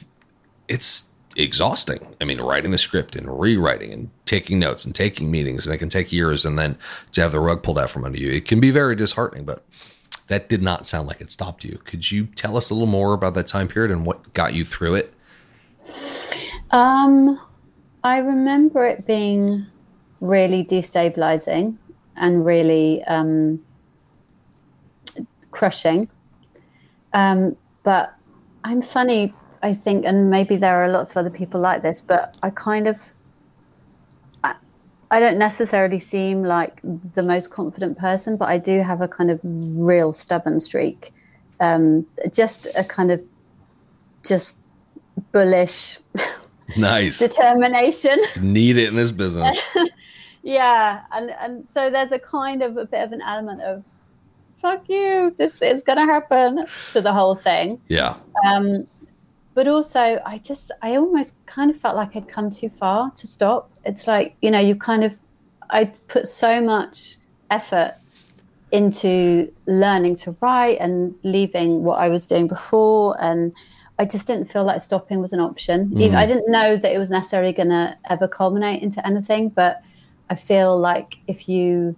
[0.70, 2.16] it's exhausting.
[2.22, 5.80] I mean, writing the script and rewriting and taking notes and taking meetings, and it
[5.80, 6.46] can take years.
[6.46, 6.78] And then
[7.12, 9.44] to have the rug pulled out from under you, it can be very disheartening.
[9.44, 9.66] But
[10.28, 11.80] that did not sound like it stopped you.
[11.84, 14.64] Could you tell us a little more about that time period and what got you
[14.64, 15.14] through it?
[16.72, 17.40] Um,
[18.04, 19.66] I remember it being
[20.22, 21.78] really destabilizing
[22.16, 23.60] and really um,
[25.52, 26.10] crushing.
[27.14, 28.14] Um, but
[28.64, 32.36] I'm funny I think, and maybe there are lots of other people like this, but
[32.42, 32.98] I kind of,
[35.12, 39.32] I, don't necessarily seem like the most confident person, but I do have a kind
[39.32, 41.14] of real stubborn streak.
[41.60, 43.22] Um, just a kind of
[44.24, 44.58] just
[45.32, 45.98] bullish
[46.78, 48.20] nice determination.
[48.42, 49.60] Need it in this business.
[50.44, 53.84] yeah, and and so there's a kind of a bit of an element of
[54.62, 57.80] fuck you, this is gonna happen to the whole thing.
[57.88, 58.16] Yeah.
[58.46, 58.88] Um,
[59.54, 63.28] but also, I just I almost kind of felt like I'd come too far to
[63.28, 63.70] stop.
[63.86, 65.18] It's like you know, you kind of
[65.70, 67.18] I put so much
[67.50, 67.96] effort
[68.72, 73.52] into learning to write and leaving what I was doing before and
[74.00, 75.90] I just didn't feel like stopping was an option.
[75.90, 76.02] Mm.
[76.02, 79.84] Even, I didn't know that it was necessarily going to ever culminate into anything, but
[80.30, 81.98] I feel like if you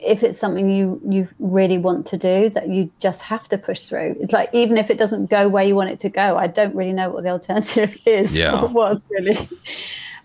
[0.00, 3.82] if it's something you you really want to do that you just have to push
[3.82, 6.48] through it's like even if it doesn't go where you want it to go i
[6.48, 8.64] don't really know what the alternative is yeah.
[8.64, 9.48] was really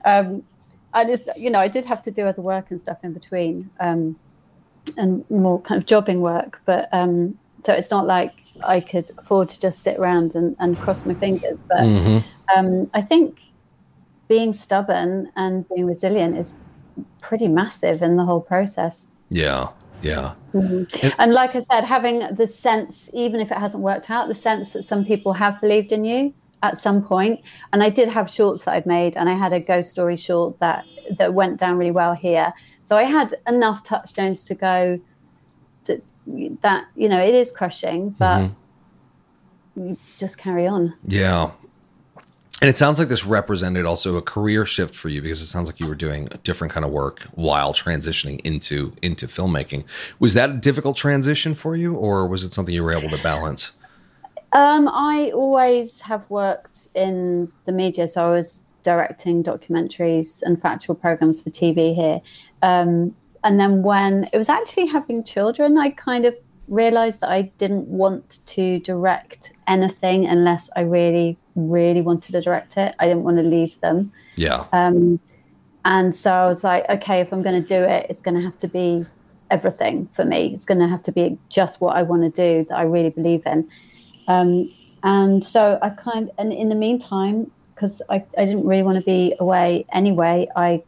[0.04, 0.42] um
[0.94, 3.70] i just you know i did have to do other work and stuff in between
[3.80, 4.18] um
[4.98, 9.50] and more kind of jobbing work but um so it's not like I could afford
[9.50, 11.62] to just sit around and, and cross my fingers.
[11.62, 12.58] But mm-hmm.
[12.58, 13.40] um, I think
[14.28, 16.54] being stubborn and being resilient is
[17.22, 19.08] pretty massive in the whole process.
[19.30, 19.70] Yeah.
[20.02, 20.34] Yeah.
[20.54, 21.10] Mm-hmm.
[21.18, 24.72] And like I said, having the sense, even if it hasn't worked out, the sense
[24.72, 27.42] that some people have believed in you at some point.
[27.74, 30.60] And I did have shorts that I'd made, and I had a ghost story short
[30.60, 30.86] that
[31.18, 32.54] that went down really well here.
[32.84, 35.00] So I had enough touchstones to go
[36.62, 39.90] that you know it is crushing, but mm-hmm.
[39.90, 40.94] you just carry on.
[41.08, 41.52] Yeah.
[42.60, 45.70] And it sounds like this represented also a career shift for you because it sounds
[45.70, 49.84] like you were doing a different kind of work while transitioning into into filmmaking.
[50.20, 53.22] Was that a difficult transition for you, or was it something you were able to
[53.22, 53.74] balance?
[54.54, 60.96] Um, I always have worked in the media, so I was directing documentaries and factual
[60.96, 62.22] programs for TV here.
[62.64, 66.36] Um, and then when it was actually having children, I kind of
[66.68, 72.78] realized that I didn't want to direct anything unless I really, really wanted to direct
[72.78, 72.96] it.
[73.00, 74.12] I didn't want to leave them.
[74.36, 74.66] Yeah.
[74.74, 75.20] Um,
[75.86, 78.42] and so I was like, okay, if I'm going to do it, it's going to
[78.42, 79.06] have to be
[79.50, 80.54] everything for me.
[80.54, 83.10] It's going to have to be just what I want to do that I really
[83.10, 83.70] believe in.
[84.28, 84.70] Um,
[85.04, 89.04] and so I kind, and in the meantime, because I, I didn't really want to
[89.04, 90.84] be away anyway, I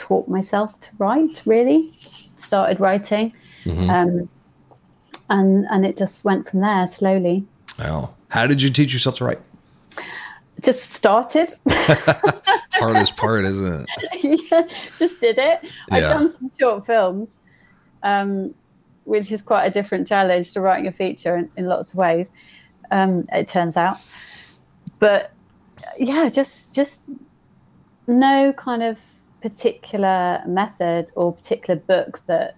[0.00, 1.42] taught myself to write.
[1.44, 1.92] Really,
[2.36, 3.34] started writing,
[3.64, 3.90] mm-hmm.
[3.90, 4.28] um,
[5.28, 7.44] and and it just went from there slowly.
[7.78, 8.14] Wow!
[8.28, 9.40] How did you teach yourself to write?
[10.60, 11.54] Just started.
[12.72, 14.50] Hardest part, isn't it?
[14.50, 14.62] yeah,
[14.98, 15.60] just did it.
[15.62, 15.68] Yeah.
[15.90, 17.40] I've done some short films,
[18.02, 18.54] um,
[19.04, 22.30] which is quite a different challenge to writing a feature in, in lots of ways.
[22.90, 23.98] Um, it turns out,
[24.98, 25.32] but
[25.98, 27.02] yeah, just just
[28.06, 29.00] no kind of
[29.42, 32.56] particular method or particular book that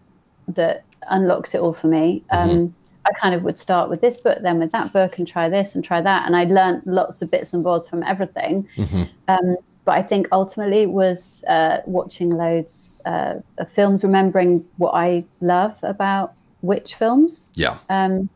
[0.48, 2.22] that unlocked it all for me.
[2.32, 2.50] Mm-hmm.
[2.50, 5.48] Um, I kind of would start with this book, then with that book, and try
[5.48, 8.68] this and try that, and I learned lots of bits and bobs from everything.
[8.76, 9.02] Mm-hmm.
[9.28, 15.24] Um, but I think ultimately was uh, watching loads uh, of films, remembering what I
[15.40, 17.50] love about which films.
[17.54, 17.78] Yeah.
[17.88, 18.28] Um,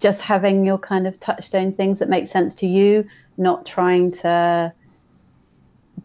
[0.00, 4.72] just having your kind of touchstone things that make sense to you, not trying to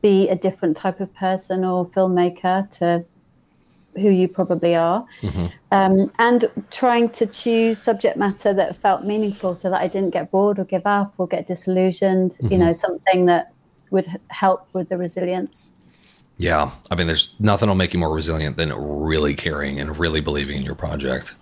[0.03, 3.03] be a different type of person or filmmaker to
[3.95, 5.45] who you probably are, mm-hmm.
[5.71, 10.29] um, and trying to choose subject matter that felt meaningful so that I didn't get
[10.29, 12.31] bored or give up or get disillusioned.
[12.31, 12.51] Mm-hmm.
[12.51, 13.53] You know, something that
[13.91, 15.71] would help with the resilience.
[16.37, 16.71] Yeah.
[16.91, 20.57] I mean, there's nothing will make you more resilient than really caring and really believing
[20.57, 21.35] in your project.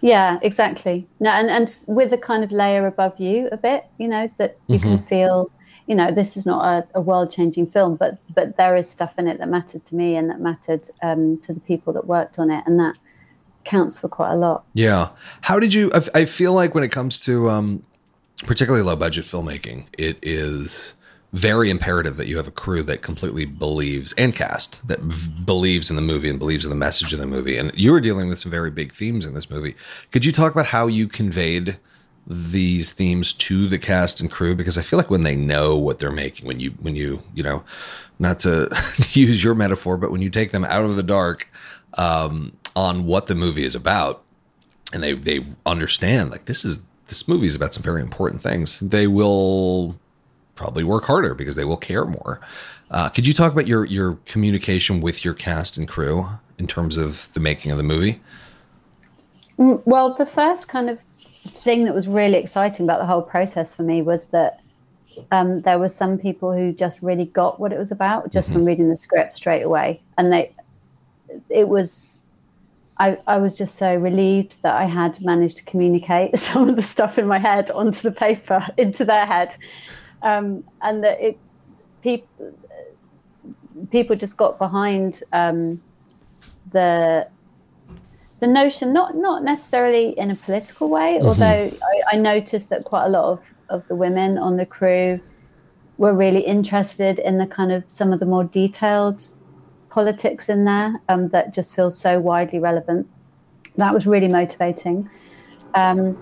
[0.00, 1.06] Yeah, exactly.
[1.20, 4.58] No, and, and with a kind of layer above you a bit, you know, that
[4.66, 4.96] you mm-hmm.
[4.96, 5.50] can feel
[5.86, 9.14] you know, this is not a, a world changing film, but but there is stuff
[9.18, 12.38] in it that matters to me and that mattered um, to the people that worked
[12.38, 12.94] on it, and that
[13.64, 14.64] counts for quite a lot.
[14.74, 15.10] Yeah.
[15.42, 15.90] How did you?
[15.94, 17.84] I, I feel like when it comes to um,
[18.44, 20.94] particularly low budget filmmaking, it is
[21.32, 25.90] very imperative that you have a crew that completely believes and cast that v- believes
[25.90, 27.58] in the movie and believes in the message of the movie.
[27.58, 29.74] And you were dealing with some very big themes in this movie.
[30.12, 31.78] Could you talk about how you conveyed?
[32.26, 35.98] These themes to the cast and crew because I feel like when they know what
[35.98, 37.62] they're making, when you when you you know,
[38.18, 38.68] not to
[39.12, 41.48] use your metaphor, but when you take them out of the dark
[41.94, 44.22] um, on what the movie is about,
[44.92, 48.80] and they they understand like this is this movie is about some very important things,
[48.80, 49.96] they will
[50.56, 52.40] probably work harder because they will care more.
[52.90, 56.96] Uh, could you talk about your your communication with your cast and crew in terms
[56.96, 58.20] of the making of the movie?
[59.58, 60.98] Mm, well, the first kind of
[61.46, 64.60] thing that was really exciting about the whole process for me was that
[65.30, 68.58] um, there were some people who just really got what it was about just mm-hmm.
[68.58, 70.54] from reading the script straight away, and they
[71.48, 72.22] it was.
[72.98, 76.82] I, I was just so relieved that I had managed to communicate some of the
[76.82, 79.54] stuff in my head onto the paper into their head,
[80.22, 81.38] um, and that it
[82.02, 82.54] people
[83.90, 85.80] people just got behind um,
[86.72, 87.28] the
[88.40, 91.26] the notion, not not necessarily in a political way, mm-hmm.
[91.26, 95.20] although I, I, noticed that quite a lot of, of the women on the crew
[95.98, 99.24] were really interested in the kind of some of the more detailed
[99.88, 103.08] politics in there um, that just feels so widely relevant.
[103.76, 105.08] That was really motivating.
[105.74, 106.12] Um,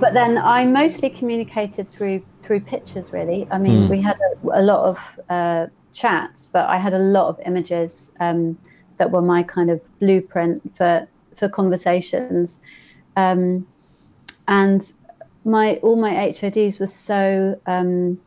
[0.00, 3.12] but then I mostly communicated through through pictures.
[3.12, 3.88] Really, I mean, mm.
[3.88, 8.12] we had a, a lot of uh, chats, but I had a lot of images
[8.20, 8.58] um,
[8.98, 11.08] that were my kind of blueprint for
[11.38, 12.60] for conversations.
[13.16, 13.66] Um,
[14.46, 14.92] and
[15.44, 18.20] my all my HODs were so um,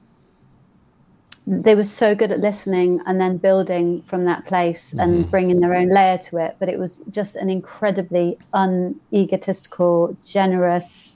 [1.48, 5.00] they were so good at listening and then building from that place mm-hmm.
[5.00, 6.56] and bringing their own layer to it.
[6.60, 11.16] But it was just an incredibly unegotistical, generous,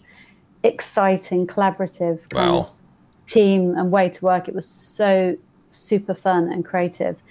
[0.64, 2.72] exciting, collaborative wow.
[3.28, 4.48] team and way to work.
[4.48, 5.38] It was so
[5.70, 7.22] super fun and creative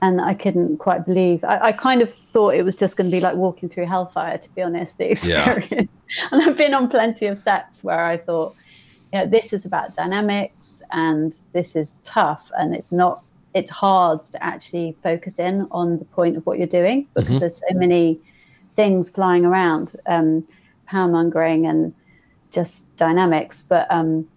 [0.00, 1.44] and I couldn't quite believe.
[1.44, 4.38] I, I, kind of thought it was just going to be like walking through hellfire,
[4.38, 4.96] to be honest.
[4.98, 6.26] The experience, yeah.
[6.32, 8.54] and I've been on plenty of sets where I thought,
[9.12, 13.22] you know, this is about dynamics, and this is tough, and it's not.
[13.54, 17.38] It's hard to actually focus in on the point of what you're doing because mm-hmm.
[17.38, 18.20] there's so many
[18.76, 20.44] things flying around, um,
[20.86, 21.94] power mongering and
[22.52, 23.62] just dynamics.
[23.62, 24.28] But um,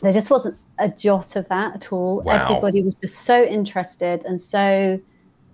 [0.00, 2.22] there just wasn't a jot of that at all.
[2.22, 2.44] Wow.
[2.44, 5.00] Everybody was just so interested and so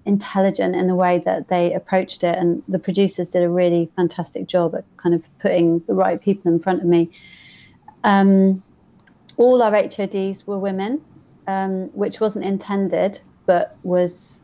[0.05, 2.37] intelligent in the way that they approached it.
[2.39, 6.51] And the producers did a really fantastic job at kind of putting the right people
[6.51, 7.11] in front of me.
[8.05, 8.63] Um,
[9.37, 11.03] all our HODs were women,
[11.47, 14.41] um, which wasn't intended, but was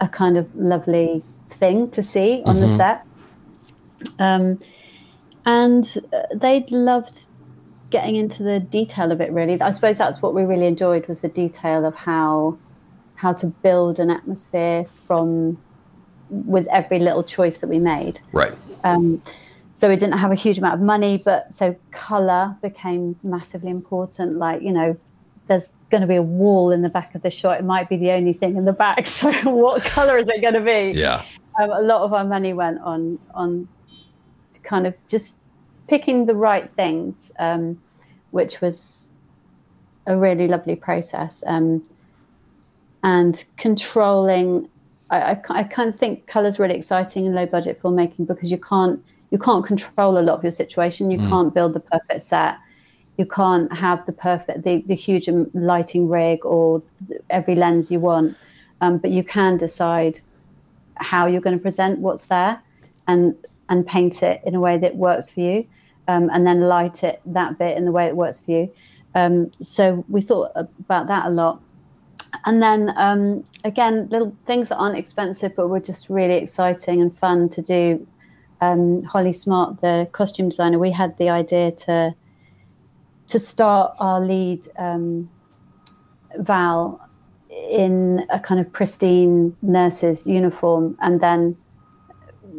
[0.00, 2.68] a kind of lovely thing to see on mm-hmm.
[2.68, 3.06] the set.
[4.18, 4.58] Um,
[5.44, 7.26] and uh, they'd loved
[7.90, 9.60] getting into the detail of it really.
[9.60, 12.58] I suppose that's what we really enjoyed was the detail of how
[13.16, 15.58] how to build an atmosphere from
[16.30, 18.20] with every little choice that we made.
[18.32, 18.56] Right.
[18.84, 19.20] Um,
[19.74, 24.36] so we didn't have a huge amount of money but so color became massively important.
[24.36, 24.96] Like you know
[25.48, 27.96] there's going to be a wall in the back of the shot it might be
[27.96, 29.06] the only thing in the back.
[29.06, 30.98] So what color is it going to be?
[30.98, 31.24] Yeah.
[31.60, 33.68] Um, a lot of our money went on on
[34.62, 35.39] kind of just
[35.90, 37.82] picking the right things, um,
[38.30, 39.08] which was
[40.06, 41.82] a really lovely process, um,
[43.02, 44.68] and controlling.
[45.10, 48.58] I, I, I, kind of think color's really exciting in low budget filmmaking because you
[48.58, 51.10] can't you can't control a lot of your situation.
[51.10, 51.28] You mm.
[51.28, 52.58] can't build the perfect set.
[53.18, 56.82] You can't have the perfect the, the huge lighting rig or
[57.30, 58.36] every lens you want,
[58.80, 60.20] um, but you can decide
[60.94, 62.62] how you're going to present what's there
[63.08, 63.34] and
[63.68, 65.66] and paint it in a way that works for you
[66.10, 68.72] um, and then light it that bit in the way it works for you.
[69.14, 71.62] Um, so we thought about that a lot.
[72.44, 77.16] And then um, again, little things that aren't expensive but were just really exciting and
[77.16, 78.06] fun to do.
[78.60, 82.14] Um, Holly Smart, the costume designer, we had the idea to
[83.28, 85.30] to start our lead um,
[86.38, 87.08] Val
[87.48, 91.56] in a kind of pristine nurse's uniform, and then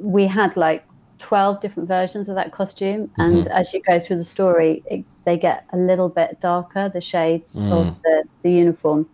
[0.02, 0.84] we had like
[1.22, 3.07] 12 different versions of that costume.
[3.07, 3.22] Mm-hmm.
[3.22, 7.01] And as you go through the story, it, they get a little bit darker, the
[7.01, 7.72] shades mm.
[7.72, 9.07] of the, the uniform,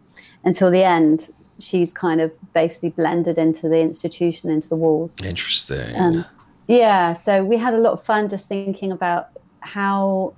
[0.43, 1.29] until the end.
[1.59, 5.19] She's kind of basically blended into the institution, into the walls.
[5.21, 5.95] Interesting.
[5.95, 6.25] Um,
[6.67, 7.13] yeah.
[7.13, 9.29] So we had a lot of fun just thinking about
[9.59, 10.33] how,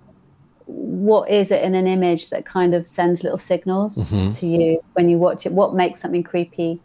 [0.65, 4.31] what is it in an image that kind of sends little signals mm-hmm.
[4.31, 5.51] to you when you watch it?
[5.51, 6.81] What makes something creepy?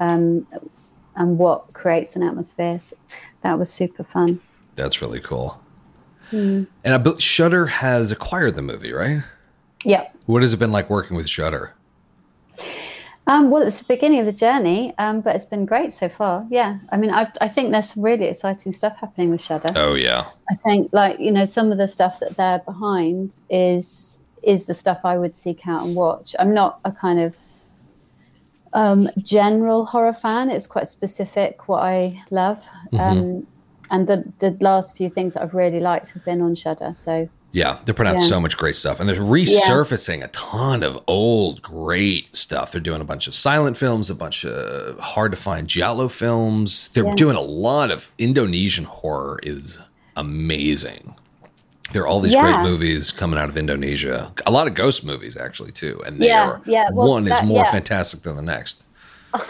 [0.00, 0.46] Um,
[1.16, 2.78] and what creates an atmosphere.
[3.42, 4.40] That was super fun.
[4.74, 5.60] That's really cool.
[6.30, 6.66] Mm.
[6.84, 9.22] And I, Shudder has acquired the movie, right?
[9.84, 10.08] Yeah.
[10.26, 11.74] What has it been like working with Shudder?
[13.26, 16.44] Um, well, it's the beginning of the journey, um, but it's been great so far.
[16.50, 19.70] Yeah, I mean, I, I think there's some really exciting stuff happening with Shudder.
[19.76, 20.26] Oh yeah.
[20.50, 24.74] I think, like you know, some of the stuff that they're behind is is the
[24.74, 26.34] stuff I would seek out and watch.
[26.40, 27.34] I'm not a kind of
[28.74, 30.50] um, general horror fan.
[30.50, 32.66] It's quite specific what I love.
[32.92, 33.00] Mm-hmm.
[33.00, 33.46] Um,
[33.90, 36.92] and the the last few things that I've really liked have been on Shudder.
[36.94, 38.26] So yeah, they're putting out yeah.
[38.26, 40.24] so much great stuff, and they're resurfacing yeah.
[40.24, 42.72] a ton of old great stuff.
[42.72, 46.88] They're doing a bunch of silent films, a bunch of hard to find giallo films.
[46.94, 47.14] They're yeah.
[47.14, 49.38] doing a lot of Indonesian horror.
[49.42, 49.78] is
[50.16, 51.14] amazing.
[51.92, 52.42] There are all these yeah.
[52.42, 54.32] great movies coming out of Indonesia.
[54.46, 56.02] A lot of ghost movies, actually, too.
[56.06, 56.90] And they yeah, are, yeah.
[56.92, 57.70] Well, one that, is more yeah.
[57.70, 58.86] fantastic than the next.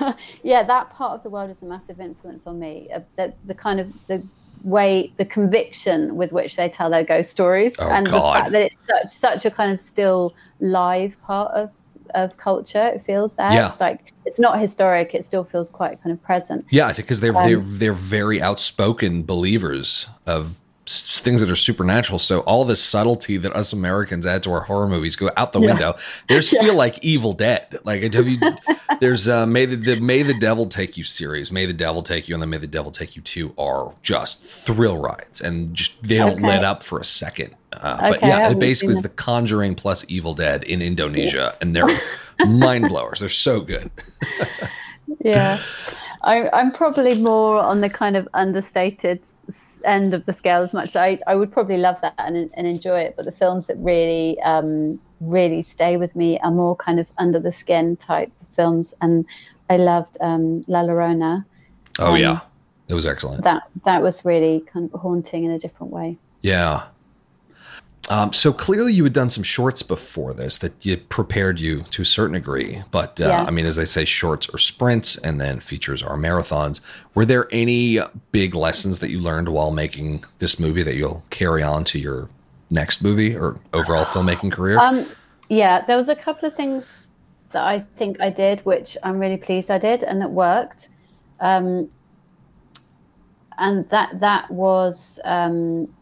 [0.43, 2.89] yeah, that part of the world is a massive influence on me.
[2.95, 4.23] Uh, the, the kind of the
[4.63, 8.15] way, the conviction with which they tell their ghost stories, oh, and God.
[8.15, 11.71] the fact that it's such such a kind of still live part of
[12.15, 12.87] of culture.
[12.89, 13.53] It feels there.
[13.53, 13.69] Yeah.
[13.69, 15.15] It's like it's not historic.
[15.15, 16.65] It still feels quite kind of present.
[16.71, 20.57] Yeah, I think because they're Um, they're they're very outspoken believers of
[20.87, 22.19] things that are supernatural.
[22.19, 25.61] So all this subtlety that us Americans add to our horror movies go out the
[25.61, 25.67] Yeah.
[25.69, 25.95] window.
[26.29, 27.79] There's feel like Evil Dead.
[27.85, 28.39] Like have you?
[29.01, 31.53] there's uh, May the, the May the Devil Take You series.
[31.53, 34.43] May the Devil Take You and then May the Devil Take You Two are just
[34.43, 36.47] thrill rides and just they don't Okay.
[36.47, 37.55] let up for a second.
[37.73, 41.57] Uh, but Okay, I yeah, it basically is The Conjuring plus Evil Dead in Indonesia,
[41.61, 41.89] and they're
[42.45, 43.21] mind blowers.
[43.21, 43.91] They're so good.
[45.25, 45.59] yeah
[46.23, 49.21] I, i'm probably more on the kind of understated
[49.85, 50.91] end of the scale as much.
[50.91, 53.77] So I, I would probably love that and, and enjoy it but the films that
[53.79, 58.95] really um, really stay with me are more kind of under the skin type films.
[59.01, 59.25] And
[59.71, 61.45] i loved um, la llorona.
[61.99, 62.41] Oh Um, yeah,
[62.89, 63.43] it was excellent.
[63.45, 66.19] that that was really kind of haunting in a different way.
[66.43, 66.83] Yeah.
[68.09, 72.03] Um, so clearly, you had done some shorts before this that you prepared you to
[72.03, 72.83] a certain degree.
[72.91, 73.45] But uh, Yeah.
[73.45, 76.81] I mean, as they say, shorts are sprints, and then features are marathons.
[77.15, 78.01] Were there any
[78.33, 82.29] big lessons that you learned while making this movie that you'll carry on to your
[82.71, 84.79] next movie or overall filmmaking career?
[84.79, 85.07] Um,
[85.49, 87.09] yeah, there was a couple of things
[87.53, 90.89] that I think I did, which I'm really pleased I did, and that worked.
[91.39, 91.91] Um,
[93.59, 95.95] and that that was um,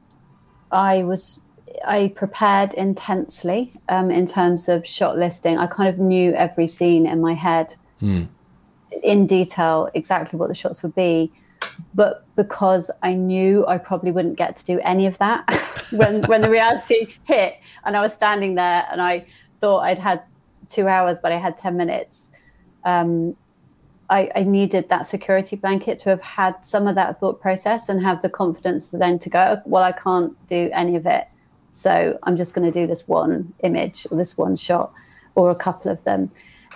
[0.70, 1.40] I was
[1.85, 5.59] I prepared intensely um, in terms of shot listing.
[5.59, 8.25] I kind of knew every scene in my head Hmm.
[9.03, 11.33] in detail exactly what the shots would be.
[11.95, 15.45] But because I knew I probably wouldn't get to do any of that
[15.91, 17.55] when when the reality hit,
[17.85, 19.27] and I was standing there and I
[19.61, 20.23] thought I'd had
[20.68, 22.29] two hours, but I had ten minutes.
[22.85, 23.37] Um,
[24.09, 28.03] I, I needed that security blanket to have had some of that thought process and
[28.03, 31.29] have the confidence then to go, well, I can't do any of it.
[31.71, 34.93] So I'm just going to do this one image or this one shot
[35.35, 36.31] or a couple of them.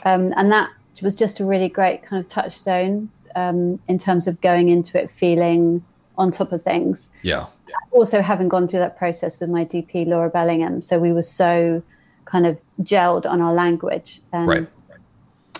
[0.04, 0.70] Um, and that
[1.02, 5.10] was just a really great kind of touchstone um, in terms of going into it
[5.10, 5.84] feeling
[6.16, 7.46] on top of things yeah.
[7.90, 11.82] also having gone through that process with my DP Laura Bellingham, so we were so
[12.24, 14.68] kind of gelled on our language and Right.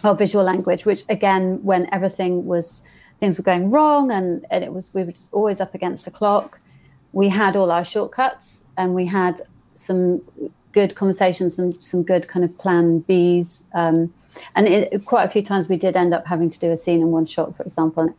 [0.03, 0.87] our visual language.
[0.87, 2.83] Which again, when everything was
[3.19, 6.11] things were going wrong and, and it was we were just always up against the
[6.11, 6.61] clock,
[7.15, 9.41] we had all our shortcuts and we had
[9.77, 10.21] some
[10.73, 13.63] good conversations, some some good kind of plan Bs.
[13.73, 14.13] Um,
[14.57, 17.01] and it, quite a few times we did end up having to do a scene
[17.01, 18.15] in one shot, for example.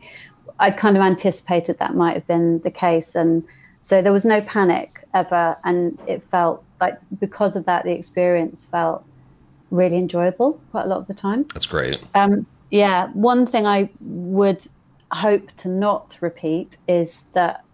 [0.57, 3.43] I kind of anticipated that might have been the case, and
[3.81, 8.65] so there was no panic ever, and it felt like because of that, the experience
[8.65, 9.03] felt
[9.71, 11.43] really enjoyable quite a lot of the time.
[11.53, 11.99] That's great.
[12.13, 14.65] Um, yeah, one thing I would
[15.11, 17.64] hope to not repeat is that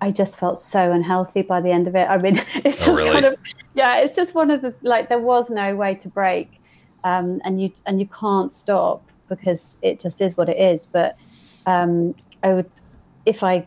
[0.00, 2.06] I just felt so unhealthy by the end of it.
[2.08, 3.10] I mean, it's just Oh, really?
[3.12, 3.36] kind of
[3.74, 6.60] yeah, it's just one of the like there was no way to break,
[7.04, 10.86] um, and you and you can't stop because it just is what it is.
[10.86, 11.16] But
[11.66, 12.70] um, I would,
[13.24, 13.66] if I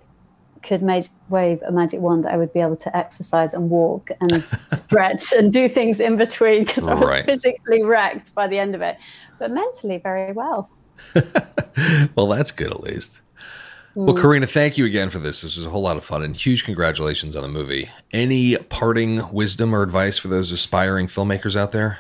[0.62, 4.44] could make wave a magic wand, I would be able to exercise and walk and
[4.74, 7.26] stretch and do things in between because I was Right.
[7.26, 8.98] physically wrecked by the end of it,
[9.40, 10.70] but mentally very well.
[12.16, 13.22] well, that's good at least.
[14.06, 15.41] Well, Corinna, thank you again for this.
[15.41, 17.89] This was a whole lot of fun and huge congratulations on the movie.
[18.14, 22.00] Any parting wisdom or advice for those aspiring filmmakers out there?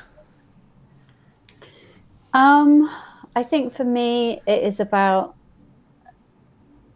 [2.33, 2.89] Um,
[3.35, 5.35] I think for me, it is about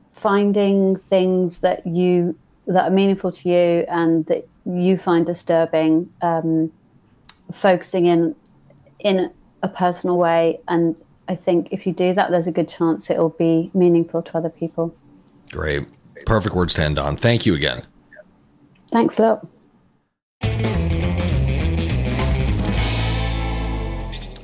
[0.09, 2.37] finding things that you
[2.67, 6.09] that are meaningful to you and that you find disturbing.
[6.21, 6.71] Um,
[7.51, 8.35] focusing in
[8.99, 9.33] in
[9.63, 10.95] a personal way, and
[11.27, 14.37] I think if you do that, there's a good chance it will be meaningful to
[14.37, 14.95] other people.
[15.51, 15.87] Great.
[16.25, 17.17] Perfect words to end on.
[17.17, 17.83] Thank you again.
[18.91, 19.47] Thanks a lot.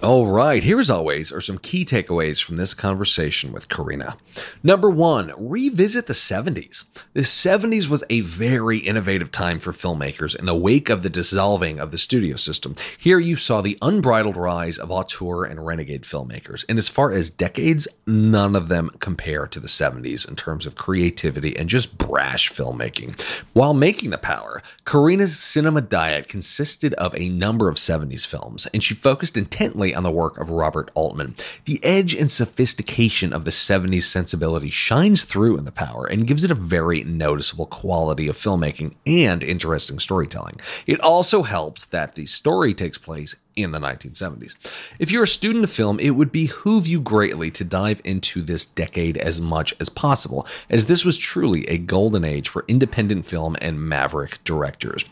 [0.01, 4.15] All right, here as always are some key takeaways from this conversation with Corinna.
[4.63, 6.85] Number one, revisit the 70s.
[7.11, 11.81] The 70s was a very innovative time for filmmakers in the wake of the dissolving
[11.81, 12.75] of the studio system.
[12.97, 17.29] Here you saw the unbridled rise of auteur and renegade filmmakers, and as far as
[17.29, 22.53] decades, none of them compare to the 70s in terms of creativity and just brash
[22.53, 23.19] filmmaking.
[23.51, 28.81] While making The Power, Corinna's cinema diet consisted of a number of 70s films, and
[28.81, 31.35] she focused intently on the work of Robert Altman.
[31.65, 36.43] The edge and sophistication of the 70s sensibility shines through in The Power and gives
[36.43, 40.59] it a very noticeable quality of filmmaking and interesting storytelling.
[40.87, 44.55] It also helps that the story takes place in the 1970s.
[44.99, 48.65] If you're a student of film, it would behoove you greatly to dive into this
[48.65, 53.55] decade as much as possible, as this was truly a golden age for independent film
[53.61, 55.05] and maverick directors.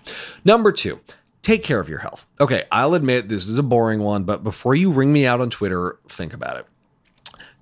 [0.46, 1.00] Number two,
[1.48, 2.26] Take care of your health.
[2.42, 5.50] Okay, I'll admit this is a boring one, but before you ring me out on
[5.50, 6.66] Twitter, think about it.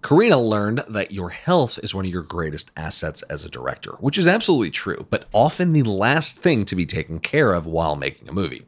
[0.01, 4.17] Corinna learned that your health is one of your greatest assets as a director, which
[4.17, 8.27] is absolutely true, but often the last thing to be taken care of while making
[8.27, 8.65] a movie.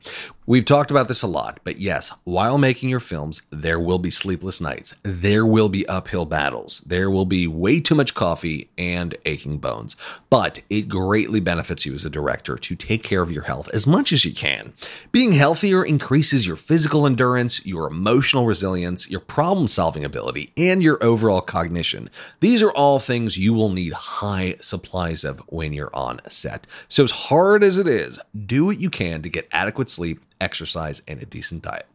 [0.49, 4.09] We've talked about this a lot, but yes, while making your films, there will be
[4.09, 4.95] sleepless nights.
[5.03, 6.81] There will be uphill battles.
[6.85, 9.97] There will be way too much coffee and aching bones.
[10.29, 13.85] But it greatly benefits you as a director to take care of your health as
[13.85, 14.71] much as you can.
[15.11, 21.03] Being healthier increases your physical endurance, your emotional resilience, your problem solving ability, and your
[21.03, 22.09] overall cognition.
[22.39, 26.67] These are all things you will need high supplies of when you're on set.
[26.87, 31.01] So, as hard as it is, do what you can to get adequate sleep exercise,
[31.07, 31.87] and a decent diet.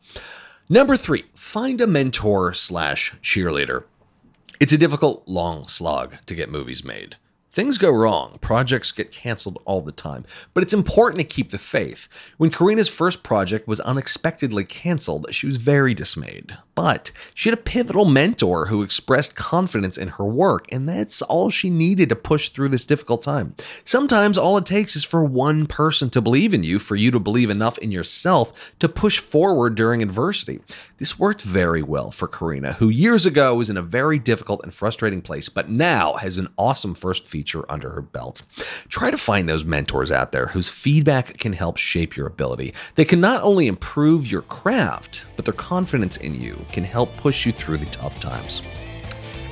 [0.69, 3.85] Number three, find a mentor slash cheerleader.
[4.61, 7.17] It's a difficult, long slog to get movies made.
[7.53, 8.39] Things go wrong.
[8.41, 10.25] Projects get canceled all the time.
[10.55, 12.09] But it's important to keep the faith.
[12.39, 16.57] When Corinna's first project was unexpectedly canceled, she was very dismayed.
[16.75, 21.51] But she had a pivotal mentor who expressed confidence in her work, and that's all
[21.51, 23.55] she needed to push through this difficult time.
[23.85, 27.21] Sometimes all it takes is for one person to believe in you, for you to
[27.21, 30.61] believe enough in yourself to push forward during adversity.
[30.97, 34.73] This worked very well for Corinna, who years ago was in a very difficult and
[34.73, 37.27] frustrating place, but now has an awesome first
[37.69, 38.43] under her belt.
[38.89, 42.75] Try to find those mentors out there whose feedback can help shape your ability.
[42.95, 47.47] They can not only improve your craft, but their confidence in you can help push
[47.47, 48.63] you through the tough times.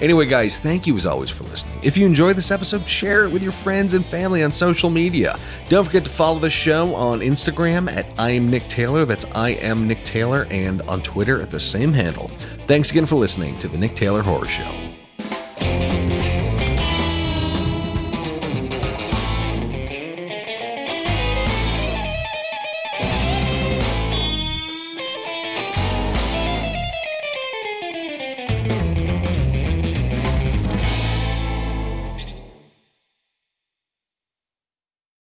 [0.01, 1.79] Anyway, guys, thank you as always for listening.
[1.83, 5.39] If you enjoyed this episode, share it with your friends and family on social media.
[5.69, 9.05] Don't forget to follow the show on Instagram at I am Nick Taylor.
[9.05, 12.31] That's I am Nick Taylor, and on Twitter at the same handle.
[12.67, 14.91] Thanks again for listening to the Nick Taylor Horror Show.